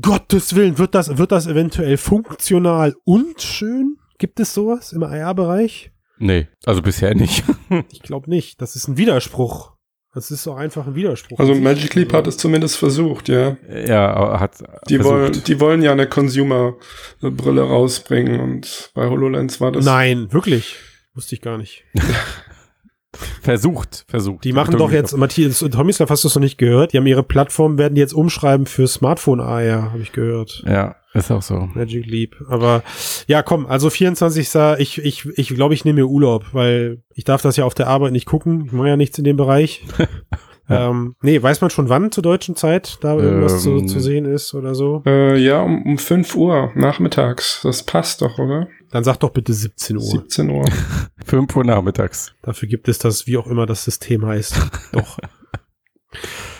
Gottes 0.00 0.54
Willen, 0.54 0.78
wird 0.78 0.94
das, 0.94 1.18
wird 1.18 1.32
das 1.32 1.46
eventuell 1.46 1.96
funktional 1.96 2.94
und 3.04 3.42
schön? 3.42 3.96
Gibt 4.18 4.38
es 4.40 4.54
sowas 4.54 4.92
im 4.92 5.02
AR-Bereich? 5.02 5.90
Nee, 6.18 6.46
also 6.64 6.82
bisher 6.82 7.14
nicht. 7.14 7.44
Ich 7.92 8.00
glaube 8.02 8.30
nicht. 8.30 8.62
Das 8.62 8.76
ist 8.76 8.88
ein 8.88 8.96
Widerspruch. 8.96 9.72
Das 10.18 10.32
ist 10.32 10.42
so 10.42 10.52
einfach 10.52 10.84
ein 10.88 10.96
Widerspruch. 10.96 11.38
Also 11.38 11.54
Magic 11.54 11.94
Leap 11.94 12.12
hat 12.12 12.26
es 12.26 12.36
zumindest 12.38 12.76
versucht, 12.76 13.28
ja. 13.28 13.56
ja, 13.86 14.12
aber 14.12 14.40
hat 14.40 14.58
Die 14.88 14.96
versucht. 14.96 15.14
wollen, 15.14 15.44
die 15.46 15.60
wollen 15.60 15.80
ja 15.80 15.92
eine 15.92 16.08
Consumer-Brille 16.08 17.62
rausbringen 17.62 18.40
und 18.40 18.90
bei 18.94 19.08
HoloLens 19.08 19.60
war 19.60 19.70
das. 19.70 19.84
Nein, 19.84 20.32
wirklich. 20.32 20.74
Wusste 21.14 21.36
ich 21.36 21.40
gar 21.40 21.56
nicht. 21.56 21.84
versucht, 23.42 24.06
versucht. 24.08 24.42
Die 24.42 24.52
machen 24.52 24.76
doch 24.76 24.90
jetzt, 24.90 25.16
Matthias 25.16 25.62
und 25.62 25.70
Tomislav, 25.74 26.10
hast 26.10 26.24
du 26.24 26.28
es 26.28 26.34
noch 26.34 26.42
nicht 26.42 26.58
gehört? 26.58 26.92
Die 26.92 26.96
haben 26.96 27.06
ihre 27.06 27.22
Plattform, 27.22 27.78
werden 27.78 27.94
die 27.94 28.00
jetzt 28.00 28.12
umschreiben 28.12 28.66
für 28.66 28.88
Smartphone 28.88 29.40
AR, 29.40 29.92
habe 29.92 30.00
ich 30.02 30.10
gehört. 30.10 30.64
Ja, 30.66 30.96
ist 31.14 31.30
auch 31.30 31.42
so. 31.42 31.68
Magic 31.74 32.06
Leap. 32.06 32.36
Aber 32.48 32.82
ja, 33.26 33.42
komm, 33.42 33.66
also 33.66 33.90
24. 33.90 34.48
Ich, 34.78 34.98
ich, 34.98 35.26
ich 35.38 35.48
glaube, 35.48 35.74
ich 35.74 35.84
nehme 35.84 36.00
mir 36.00 36.06
Urlaub, 36.06 36.46
weil 36.52 37.02
ich 37.14 37.24
darf 37.24 37.42
das 37.42 37.56
ja 37.56 37.64
auf 37.64 37.74
der 37.74 37.88
Arbeit 37.88 38.12
nicht 38.12 38.26
gucken. 38.26 38.66
Ich 38.66 38.72
mache 38.72 38.88
ja 38.88 38.96
nichts 38.96 39.18
in 39.18 39.24
dem 39.24 39.36
Bereich. 39.36 39.84
ähm, 40.68 41.16
nee, 41.22 41.42
weiß 41.42 41.60
man 41.62 41.70
schon 41.70 41.88
wann 41.88 42.12
zur 42.12 42.22
deutschen 42.22 42.56
Zeit 42.56 42.98
da 43.00 43.16
irgendwas 43.16 43.62
zu, 43.62 43.78
Ähm. 43.78 43.88
zu 43.88 44.00
sehen 44.00 44.26
ist 44.26 44.54
oder 44.54 44.74
so? 44.74 45.02
Äh, 45.06 45.38
ja, 45.38 45.62
um, 45.62 45.82
um 45.84 45.98
5 45.98 46.36
Uhr 46.36 46.72
nachmittags. 46.74 47.60
Das 47.62 47.82
passt 47.82 48.20
doch, 48.20 48.38
oder? 48.38 48.68
Dann 48.90 49.04
sag 49.04 49.16
doch 49.18 49.30
bitte 49.30 49.52
17 49.52 49.96
Uhr. 49.96 50.02
17 50.02 50.50
Uhr. 50.50 50.64
5 51.24 51.56
Uhr 51.56 51.64
nachmittags. 51.64 52.34
Dafür 52.42 52.68
gibt 52.68 52.88
es 52.88 52.98
das, 52.98 53.26
wie 53.26 53.36
auch 53.38 53.46
immer 53.46 53.66
das 53.66 53.84
System 53.84 54.26
heißt. 54.26 54.56
Doch. 54.92 55.18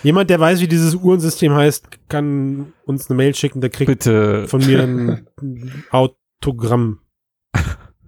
Jemand, 0.03 0.31
der 0.31 0.41
weiß, 0.41 0.61
wie 0.61 0.69
dieses 0.69 0.95
Uhrensystem 0.95 1.53
heißt, 1.53 2.09
kann 2.09 2.73
uns 2.85 3.09
eine 3.09 3.17
Mail 3.17 3.35
schicken, 3.35 3.61
der 3.61 3.71
kriegt 3.71 3.89
Bitte. 3.89 4.47
von 4.47 4.65
mir 4.65 4.83
ein 4.83 5.27
Autogramm. 5.91 7.01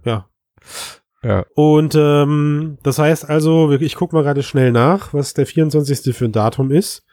Ja. 0.04 0.28
Ja. 1.22 1.44
Und 1.54 1.94
ähm, 1.96 2.78
das 2.82 2.98
heißt 2.98 3.28
also, 3.28 3.72
ich 3.72 3.94
gucke 3.94 4.14
mal 4.14 4.22
gerade 4.22 4.42
schnell 4.42 4.72
nach, 4.72 5.12
was 5.12 5.34
der 5.34 5.46
24. 5.46 6.16
für 6.16 6.24
ein 6.24 6.32
Datum 6.32 6.70
ist. 6.70 7.04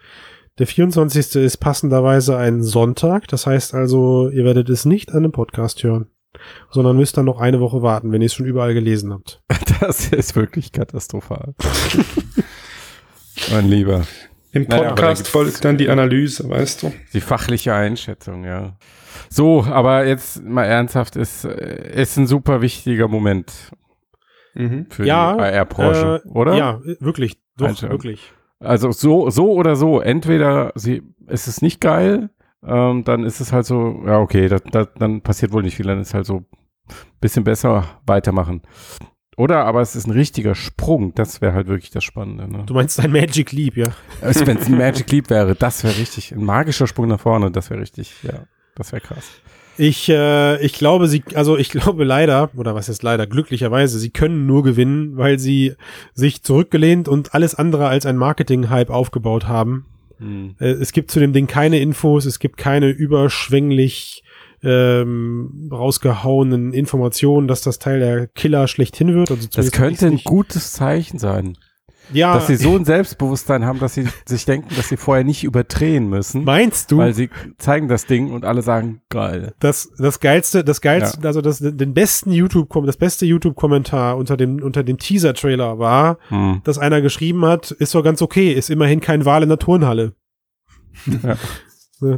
Der 0.59 0.67
24. 0.67 1.35
ist 1.35 1.57
passenderweise 1.57 2.37
ein 2.37 2.63
Sonntag. 2.63 3.27
Das 3.27 3.45
heißt 3.45 3.73
also, 3.73 4.29
ihr 4.29 4.43
werdet 4.43 4.69
es 4.69 4.85
nicht 4.85 5.11
an 5.11 5.17
einem 5.17 5.31
Podcast 5.31 5.83
hören, 5.83 6.07
sondern 6.71 6.97
müsst 6.97 7.17
dann 7.17 7.25
noch 7.25 7.39
eine 7.39 7.59
Woche 7.59 7.81
warten, 7.81 8.11
wenn 8.11 8.21
ihr 8.21 8.27
es 8.27 8.33
schon 8.33 8.45
überall 8.45 8.73
gelesen 8.73 9.13
habt. 9.13 9.41
Das 9.79 10.07
ist 10.07 10.35
wirklich 10.35 10.71
katastrophal. 10.71 11.53
mein 13.51 13.69
Lieber. 13.69 14.07
Im 14.51 14.63
Naja, 14.63 14.89
Podcast 14.89 15.17
gibt's- 15.21 15.29
folgt 15.31 15.65
dann 15.65 15.77
die 15.77 15.89
Analyse, 15.89 16.49
weißt 16.49 16.83
du? 16.83 16.93
Die 17.13 17.21
fachliche 17.21 17.73
Einschätzung, 17.73 18.43
ja. 18.45 18.77
So, 19.29 19.63
aber 19.63 20.05
jetzt 20.05 20.43
mal 20.43 20.63
ernsthaft, 20.65 21.15
ist, 21.15 21.43
äh, 21.45 22.01
ist 22.01 22.17
ein 22.17 22.27
super 22.27 22.61
wichtiger 22.61 23.07
Moment 23.07 23.71
Mhm. 24.53 24.87
für 24.89 25.05
Ja, 25.05 25.33
die 25.35 25.41
AR-Branche, 25.41 26.21
Äh, 26.25 26.29
oder? 26.29 26.55
Ja, 26.55 26.79
wirklich. 26.99 27.37
Doch, 27.57 27.67
Einstellung. 27.67 27.93
wirklich. 27.93 28.31
Also 28.59 28.91
so, 28.91 29.29
so 29.29 29.51
oder 29.51 29.75
so. 29.75 29.99
Entweder 29.99 30.71
sie, 30.75 31.03
ist 31.27 31.47
es 31.47 31.61
nicht 31.61 31.81
geil, 31.81 32.29
ähm, 32.65 33.03
dann 33.03 33.23
ist 33.23 33.39
es 33.39 33.51
halt 33.53 33.65
so, 33.65 34.01
ja, 34.05 34.19
okay, 34.19 34.47
das, 34.47 34.61
das, 34.71 34.87
dann 34.97 35.21
passiert 35.21 35.51
wohl 35.51 35.61
nicht 35.63 35.75
viel, 35.75 35.85
dann 35.87 35.99
ist 35.99 36.13
halt 36.13 36.25
so 36.25 36.45
bisschen 37.19 37.43
besser 37.43 37.83
weitermachen. 38.05 38.61
Oder 39.37 39.65
aber 39.65 39.81
es 39.81 39.95
ist 39.95 40.07
ein 40.07 40.11
richtiger 40.11 40.55
Sprung, 40.55 41.13
das 41.13 41.41
wäre 41.41 41.53
halt 41.53 41.67
wirklich 41.67 41.91
das 41.91 42.03
Spannende. 42.03 42.51
Ne? 42.51 42.63
Du 42.65 42.73
meinst 42.73 42.99
ein 42.99 43.11
Magic 43.11 43.51
Leap, 43.51 43.77
ja? 43.77 43.85
Also, 44.19 44.47
Wenn 44.47 44.57
es 44.57 44.65
ein 44.65 44.77
Magic 44.77 45.11
Leap 45.11 45.29
wäre, 45.29 45.53
das 45.55 45.83
wäre 45.83 45.95
richtig, 45.95 46.31
ein 46.31 46.43
magischer 46.43 46.87
Sprung 46.87 47.07
nach 47.07 47.19
vorne, 47.19 47.51
das 47.51 47.69
wäre 47.69 47.79
richtig, 47.79 48.11
ja, 48.23 48.47
das 48.73 48.91
wäre 48.91 49.01
krass. 49.01 49.29
Ich, 49.77 50.09
äh, 50.09 50.59
ich 50.65 50.73
glaube, 50.73 51.07
sie, 51.07 51.23
also 51.35 51.55
ich 51.55 51.69
glaube 51.69 52.03
leider, 52.03 52.49
oder 52.55 52.73
was 52.73 52.89
ist 52.89 53.03
leider, 53.03 53.27
glücklicherweise, 53.27 53.99
sie 53.99 54.09
können 54.09 54.47
nur 54.47 54.63
gewinnen, 54.63 55.17
weil 55.17 55.37
sie 55.37 55.75
sich 56.15 56.41
zurückgelehnt 56.41 57.07
und 57.07 57.35
alles 57.35 57.53
andere 57.53 57.87
als 57.87 58.07
ein 58.07 58.17
Marketing-Hype 58.17 58.89
aufgebaut 58.89 59.47
haben. 59.47 59.85
Hm. 60.17 60.55
Äh, 60.59 60.71
es 60.71 60.93
gibt 60.93 61.11
zu 61.11 61.19
dem 61.19 61.31
Ding 61.31 61.45
keine 61.45 61.77
Infos, 61.77 62.25
es 62.25 62.39
gibt 62.39 62.57
keine 62.57 62.89
überschwänglich 62.89 64.23
ähm, 64.63 65.69
rausgehauenen 65.71 66.73
Informationen, 66.73 67.47
dass 67.47 67.61
das 67.61 67.79
Teil 67.79 67.99
der 67.99 68.27
Killer 68.27 68.67
schlechthin 68.67 69.13
wird. 69.13 69.31
Also 69.31 69.47
Das 69.53 69.71
könnte 69.71 70.07
ein 70.07 70.21
gutes 70.23 70.71
Zeichen 70.73 71.19
sein, 71.19 71.57
ja, 72.13 72.33
dass 72.33 72.47
sie 72.47 72.55
so 72.55 72.75
ein 72.75 72.85
Selbstbewusstsein 72.85 73.65
haben, 73.65 73.79
dass 73.79 73.93
sie 73.93 74.07
sich 74.25 74.45
denken, 74.45 74.73
dass 74.75 74.87
sie 74.87 74.95
vorher 74.97 75.23
nicht 75.25 75.43
überdrehen 75.43 76.09
müssen, 76.09 76.45
meinst 76.45 76.91
du? 76.91 76.97
weil 76.99 77.13
sie 77.13 77.29
zeigen 77.57 77.87
das 77.89 78.05
Ding 78.05 78.31
und 78.31 78.45
alle 78.45 78.61
sagen, 78.61 79.01
geil. 79.09 79.53
das, 79.59 79.89
das 79.97 80.19
geilste, 80.21 80.63
das 80.63 80.79
geilste, 80.81 81.27
also 81.27 81.41
das, 81.41 81.59
den 81.59 81.93
besten 81.93 82.31
YouTube, 82.31 82.69
das 82.85 82.97
beste 82.97 83.25
YouTube-Kommentar 83.25 84.15
unter 84.17 84.37
dem, 84.37 84.63
unter 84.63 84.83
dem 84.83 84.97
Teaser-Trailer 84.97 85.79
war, 85.79 86.17
Hm. 86.29 86.61
dass 86.63 86.77
einer 86.77 87.01
geschrieben 87.01 87.43
hat, 87.45 87.71
ist 87.71 87.93
doch 87.93 88.03
ganz 88.03 88.21
okay, 88.21 88.53
ist 88.53 88.69
immerhin 88.69 89.01
kein 89.01 89.25
Wal 89.25 89.43
in 89.43 89.49
der 89.49 89.59
Turnhalle. 89.59 90.13
Ja. 91.23 91.35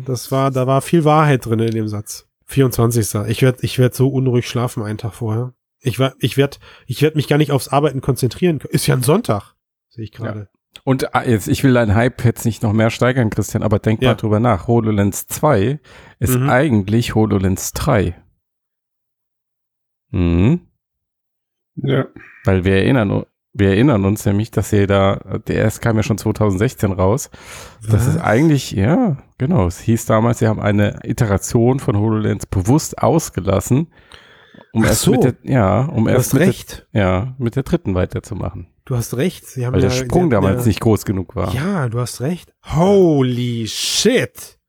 Das 0.05 0.29
war, 0.29 0.51
da 0.51 0.67
war 0.67 0.81
viel 0.81 1.05
Wahrheit 1.05 1.45
drin 1.45 1.59
in 1.59 1.71
dem 1.73 1.87
Satz. 1.87 2.27
24. 2.49 3.27
Ich 3.27 3.41
werde, 3.41 3.59
ich 3.61 3.77
werd 3.79 3.93
so 3.93 4.09
unruhig 4.09 4.47
schlafen 4.47 4.83
einen 4.83 4.97
Tag 4.97 5.13
vorher. 5.13 5.53
Ich 5.81 5.99
werd, 5.99 6.15
ich 6.19 6.35
werd, 6.35 6.59
ich 6.87 7.01
werd 7.01 7.15
mich 7.15 7.27
gar 7.27 7.37
nicht 7.37 7.51
aufs 7.51 7.67
Arbeiten 7.69 8.01
konzentrieren. 8.01 8.59
können. 8.59 8.73
Ist 8.73 8.87
ja 8.87 8.95
ein 8.95 9.03
Sonntag, 9.03 9.53
sehe 9.89 10.03
ich 10.03 10.11
gerade. 10.11 10.49
Und 10.83 11.15
ah, 11.15 11.23
jetzt, 11.23 11.47
ich 11.47 11.63
will 11.63 11.73
deinen 11.73 11.95
Hype 11.95 12.23
jetzt 12.25 12.45
nicht 12.45 12.61
noch 12.63 12.73
mehr 12.73 12.89
steigern, 12.89 13.29
Christian, 13.29 13.63
aber 13.63 13.79
denk 13.79 14.01
Ja. 14.01 14.09
mal 14.09 14.15
drüber 14.15 14.39
nach. 14.39 14.67
HoloLens 14.67 15.27
2 15.27 15.79
ist 16.19 16.35
Mhm. 16.37 16.49
eigentlich 16.49 17.15
HoloLens 17.15 17.71
3. 17.73 18.15
Mhm. 20.11 20.61
Ja. 21.75 22.07
Weil 22.45 22.63
wir 22.65 22.75
erinnern, 22.75 23.25
wir 23.53 23.69
erinnern 23.69 24.05
uns 24.05 24.25
nämlich, 24.25 24.51
dass 24.51 24.69
sie 24.69 24.85
da, 24.85 25.15
der 25.47 25.55
erst 25.57 25.81
kam 25.81 25.97
ja 25.97 26.03
schon 26.03 26.17
2016 26.17 26.91
raus. 26.91 27.29
Das 27.87 28.07
ist 28.07 28.17
eigentlich, 28.17 28.71
ja, 28.71 29.17
genau. 29.37 29.67
Es 29.67 29.79
hieß 29.79 30.05
damals, 30.05 30.39
sie 30.39 30.47
haben 30.47 30.59
eine 30.59 30.99
Iteration 31.03 31.79
von 31.79 31.97
HoloLens 31.97 32.45
bewusst 32.45 32.99
ausgelassen, 32.99 33.91
um 34.71 34.83
Ach 34.83 34.89
erst 34.89 35.01
so. 35.01 35.11
mit 35.11 35.23
der, 35.23 35.35
ja, 35.43 35.81
um 35.81 36.05
Du 36.05 36.11
erst 36.11 36.27
hast 36.27 36.33
mit 36.33 36.47
recht. 36.47 36.87
Der, 36.93 37.01
ja, 37.01 37.35
mit 37.39 37.55
der 37.55 37.63
dritten 37.63 37.95
weiterzumachen. 37.95 38.67
Du 38.85 38.95
hast 38.95 39.17
recht. 39.17 39.45
Sie 39.47 39.65
haben 39.65 39.73
Weil 39.73 39.83
ja, 39.83 39.89
der 39.89 39.95
Sprung 39.95 40.29
damals 40.29 40.61
ja, 40.61 40.67
nicht 40.67 40.79
groß 40.79 41.05
genug 41.05 41.35
war. 41.35 41.53
Ja, 41.53 41.89
du 41.89 41.99
hast 41.99 42.21
recht. 42.21 42.53
Holy 42.65 43.67
shit. 43.67 44.59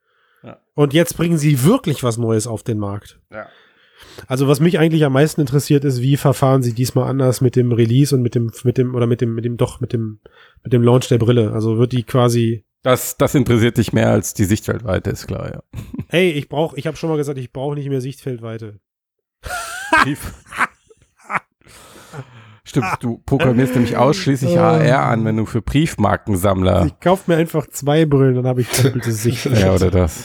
Ja. 0.42 0.58
Und 0.74 0.92
jetzt 0.94 1.16
bringen 1.16 1.38
sie 1.38 1.64
wirklich 1.64 2.02
was 2.02 2.18
Neues 2.18 2.46
auf 2.46 2.62
den 2.62 2.78
Markt. 2.78 3.20
Ja. 3.30 3.46
Also 4.26 4.48
was 4.48 4.60
mich 4.60 4.78
eigentlich 4.78 5.04
am 5.04 5.12
meisten 5.12 5.40
interessiert 5.40 5.84
ist, 5.84 6.00
wie 6.02 6.16
verfahren 6.16 6.62
sie 6.62 6.72
diesmal 6.72 7.08
anders 7.08 7.40
mit 7.40 7.56
dem 7.56 7.72
Release 7.72 8.14
und 8.14 8.22
mit 8.22 8.34
dem, 8.34 8.52
mit 8.64 8.78
dem, 8.78 8.94
oder 8.94 9.06
mit 9.06 9.20
dem, 9.20 9.34
mit 9.34 9.44
dem, 9.44 9.56
doch, 9.56 9.80
mit 9.80 9.92
dem, 9.92 10.20
mit 10.62 10.72
dem 10.72 10.82
Launch 10.82 11.08
der 11.08 11.18
Brille. 11.18 11.52
Also 11.52 11.78
wird 11.78 11.92
die 11.92 12.02
quasi, 12.02 12.64
Das, 12.82 13.16
das 13.16 13.34
interessiert 13.34 13.76
dich 13.78 13.92
mehr 13.92 14.10
als 14.10 14.34
die 14.34 14.44
Sichtfeldweite, 14.44 15.10
ist 15.10 15.26
klar, 15.26 15.50
ja. 15.52 15.62
ey, 16.08 16.30
ich 16.30 16.48
brauche, 16.48 16.78
ich 16.78 16.86
habe 16.86 16.96
schon 16.96 17.10
mal 17.10 17.16
gesagt, 17.16 17.38
ich 17.38 17.52
brauche 17.52 17.74
nicht 17.74 17.88
mehr 17.88 18.00
Sichtfeldweite. 18.00 18.80
Stimmt, 22.70 22.98
du 23.00 23.18
programmierst 23.26 23.74
nämlich 23.74 23.96
ausschließlich 23.96 24.56
AR-Anwendungen 24.56 25.50
für 25.50 25.60
Briefmarkensammler. 25.60 26.86
Ich 26.86 27.00
kaufe 27.00 27.28
mir 27.28 27.36
einfach 27.36 27.66
zwei 27.66 28.06
Brillen, 28.06 28.36
dann 28.36 28.46
habe 28.46 28.60
ich 28.60 28.68
doppelte 28.68 29.10
Sichtfeld. 29.12 29.58
Ja, 29.58 29.74
oder 29.74 29.90
das. 29.90 30.22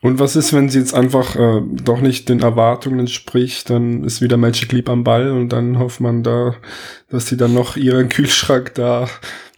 Und 0.00 0.18
was 0.18 0.36
ist, 0.36 0.52
wenn 0.52 0.68
sie 0.68 0.80
jetzt 0.80 0.94
einfach 0.94 1.36
äh, 1.36 1.62
doch 1.84 2.00
nicht 2.00 2.28
den 2.28 2.40
Erwartungen 2.40 3.00
entspricht, 3.00 3.70
dann 3.70 4.04
ist 4.04 4.20
wieder 4.20 4.36
Magic 4.36 4.72
Leap 4.72 4.88
am 4.88 5.04
Ball 5.04 5.30
und 5.30 5.50
dann 5.50 5.78
hofft 5.78 6.00
man 6.00 6.22
da, 6.22 6.56
dass 7.08 7.28
sie 7.28 7.36
dann 7.36 7.54
noch 7.54 7.76
ihren 7.76 8.08
Kühlschrank 8.08 8.74
da 8.74 9.08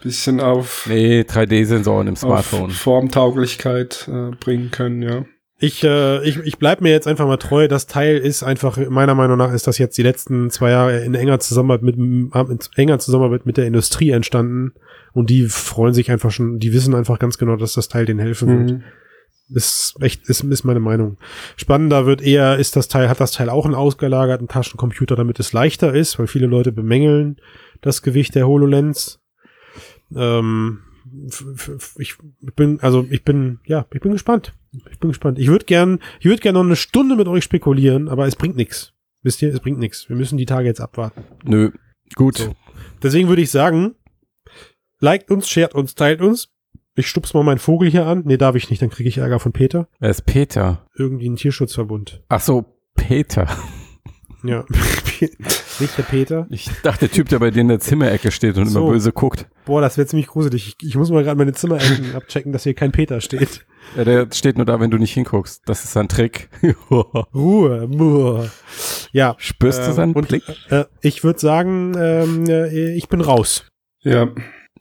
bisschen 0.02 0.40
auf, 0.40 0.86
Nee, 0.88 1.22
3D-Sensoren 1.22 2.06
im 2.08 2.12
auf 2.12 2.20
Smartphone. 2.20 2.70
Formtauglichkeit 2.70 4.08
äh, 4.12 4.36
bringen 4.36 4.70
können, 4.70 5.02
ja. 5.02 5.24
Ich, 5.58 5.82
äh, 5.82 6.22
ich, 6.28 6.38
ich 6.40 6.58
bleib 6.58 6.82
mir 6.82 6.90
jetzt 6.90 7.06
einfach 7.06 7.26
mal 7.26 7.38
treu. 7.38 7.68
Das 7.68 7.86
Teil 7.86 8.18
ist 8.18 8.42
einfach, 8.42 8.76
meiner 8.90 9.14
Meinung 9.14 9.38
nach, 9.38 9.52
ist 9.52 9.66
das 9.66 9.78
jetzt 9.78 9.96
die 9.96 10.02
letzten 10.02 10.50
zwei 10.50 10.70
Jahre 10.70 11.04
in 11.04 11.14
enger 11.14 11.40
Zusammenarbeit 11.40 11.82
mit, 11.82 11.96
in 11.96 12.30
enger 12.76 12.98
Zusammenarbeit 12.98 13.46
mit 13.46 13.56
der 13.56 13.66
Industrie 13.66 14.10
entstanden. 14.10 14.74
Und 15.14 15.30
die 15.30 15.46
freuen 15.46 15.94
sich 15.94 16.10
einfach 16.10 16.30
schon, 16.30 16.58
die 16.58 16.74
wissen 16.74 16.94
einfach 16.94 17.18
ganz 17.18 17.38
genau, 17.38 17.56
dass 17.56 17.72
das 17.72 17.88
Teil 17.88 18.04
denen 18.04 18.20
helfen 18.20 18.48
wird. 18.48 18.82
Ist 19.50 19.96
echt, 20.00 20.28
ist, 20.28 20.42
ist 20.42 20.64
meine 20.64 20.80
Meinung. 20.80 21.18
Spannender 21.56 22.06
wird 22.06 22.22
eher, 22.22 22.58
ist 22.58 22.76
das 22.76 22.88
Teil, 22.88 23.08
hat 23.08 23.20
das 23.20 23.32
Teil 23.32 23.50
auch 23.50 23.66
einen 23.66 23.74
ausgelagerten 23.74 24.48
Taschencomputer, 24.48 25.16
damit 25.16 25.38
es 25.38 25.52
leichter 25.52 25.94
ist, 25.94 26.18
weil 26.18 26.26
viele 26.26 26.46
Leute 26.46 26.72
bemängeln 26.72 27.36
das 27.82 28.02
Gewicht 28.02 28.34
der 28.34 28.46
HoloLens. 28.46 29.20
Ähm, 30.16 30.80
ich 31.98 32.16
bin, 32.56 32.80
also 32.80 33.06
ich 33.10 33.24
bin, 33.24 33.60
ja, 33.66 33.86
ich 33.92 34.00
bin 34.00 34.12
gespannt. 34.12 34.54
Ich 34.90 34.98
bin 34.98 35.10
gespannt. 35.10 35.38
Ich 35.38 35.48
würde 35.48 35.66
gern, 35.66 36.00
ich 36.18 36.26
würde 36.26 36.40
gern 36.40 36.54
noch 36.54 36.64
eine 36.64 36.76
Stunde 36.76 37.14
mit 37.16 37.28
euch 37.28 37.44
spekulieren, 37.44 38.08
aber 38.08 38.26
es 38.26 38.36
bringt 38.36 38.56
nichts. 38.56 38.92
Wisst 39.22 39.42
ihr, 39.42 39.52
es 39.52 39.60
bringt 39.60 39.78
nichts. 39.78 40.08
Wir 40.08 40.16
müssen 40.16 40.38
die 40.38 40.46
Tage 40.46 40.66
jetzt 40.66 40.80
abwarten. 40.80 41.24
Nö. 41.44 41.70
Gut. 42.14 42.38
So. 42.38 42.54
Deswegen 43.02 43.28
würde 43.28 43.42
ich 43.42 43.50
sagen, 43.50 43.94
liked 45.00 45.30
uns, 45.30 45.48
shared 45.48 45.74
uns, 45.74 45.94
teilt 45.94 46.20
uns. 46.20 46.53
Ich 46.96 47.08
stups 47.08 47.34
mal 47.34 47.42
meinen 47.42 47.58
Vogel 47.58 47.90
hier 47.90 48.06
an. 48.06 48.22
Nee, 48.24 48.36
darf 48.36 48.54
ich 48.54 48.70
nicht, 48.70 48.80
dann 48.80 48.90
kriege 48.90 49.08
ich 49.08 49.18
Ärger 49.18 49.40
von 49.40 49.52
Peter. 49.52 49.88
Wer 49.98 50.10
ist 50.10 50.26
Peter? 50.26 50.86
Irgendwie 50.96 51.28
ein 51.28 51.36
Tierschutzverbund. 51.36 52.22
Ach 52.28 52.40
so, 52.40 52.64
Peter. 52.94 53.48
Ja. 54.44 54.64
nicht 55.80 55.98
der 55.98 56.02
Peter. 56.02 56.46
Ich 56.50 56.70
dachte, 56.82 57.08
der 57.08 57.10
Typ, 57.10 57.28
der 57.30 57.38
bei 57.38 57.50
dir 57.50 57.62
in 57.62 57.68
der 57.68 57.80
Zimmerecke 57.80 58.30
steht 58.30 58.58
und 58.58 58.66
So. 58.66 58.80
immer 58.80 58.92
böse 58.92 59.10
guckt. 59.10 59.46
Boah, 59.64 59.80
das 59.80 59.96
wäre 59.96 60.06
ziemlich 60.06 60.28
gruselig. 60.28 60.76
Ich, 60.80 60.88
ich 60.88 60.96
muss 60.96 61.10
mal 61.10 61.24
gerade 61.24 61.38
meine 61.38 61.52
Zimmerecken 61.52 62.14
abchecken, 62.14 62.52
dass 62.52 62.62
hier 62.62 62.74
kein 62.74 62.92
Peter 62.92 63.20
steht. 63.20 63.66
Ja, 63.96 64.04
der 64.04 64.28
steht 64.32 64.56
nur 64.56 64.66
da, 64.66 64.78
wenn 64.80 64.90
du 64.90 64.98
nicht 64.98 65.14
hinguckst. 65.14 65.62
Das 65.66 65.84
ist 65.84 65.94
sein 65.94 66.08
Trick. 66.08 66.48
Ruhe, 66.90 67.82
Ruhe. 67.82 68.50
Ja. 69.12 69.34
Spürst 69.38 69.80
du 69.80 69.86
ähm, 69.86 69.92
seinen 69.92 70.12
und, 70.12 70.28
Blick? 70.28 70.44
Äh, 70.70 70.84
ich 71.00 71.24
würde 71.24 71.40
sagen, 71.40 71.94
ähm, 71.98 72.44
äh, 72.46 72.94
ich 72.94 73.08
bin 73.08 73.20
raus. 73.20 73.66
Ja. 74.02 74.28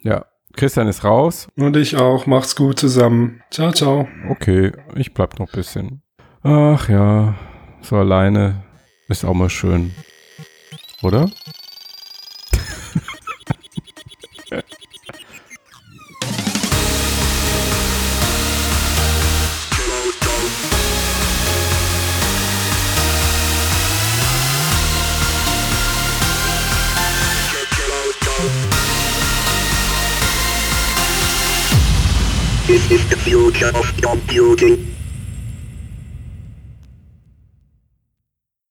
Ja. 0.02 0.26
Christian 0.56 0.88
ist 0.88 1.04
raus. 1.04 1.48
Und 1.58 1.76
ich 1.76 1.98
auch. 1.98 2.26
Macht's 2.26 2.56
gut 2.56 2.80
zusammen. 2.80 3.42
Ciao, 3.52 3.72
ciao. 3.72 4.08
Okay, 4.30 4.72
ich 4.96 5.14
bleib 5.14 5.40
noch 5.40 5.48
ein 5.48 5.56
bisschen. 5.56 6.02
Ach 6.44 6.90
ja, 6.90 7.36
so 7.82 7.96
alleine 7.98 8.64
ist 9.08 9.26
auch 9.26 9.34
mal 9.34 9.50
schön. 9.50 9.94
Oder? 11.02 11.30
This 32.84 33.00
is 33.02 33.10
the 33.10 33.16
future 33.16 33.72
of 33.78 33.96
computing. 34.02 34.93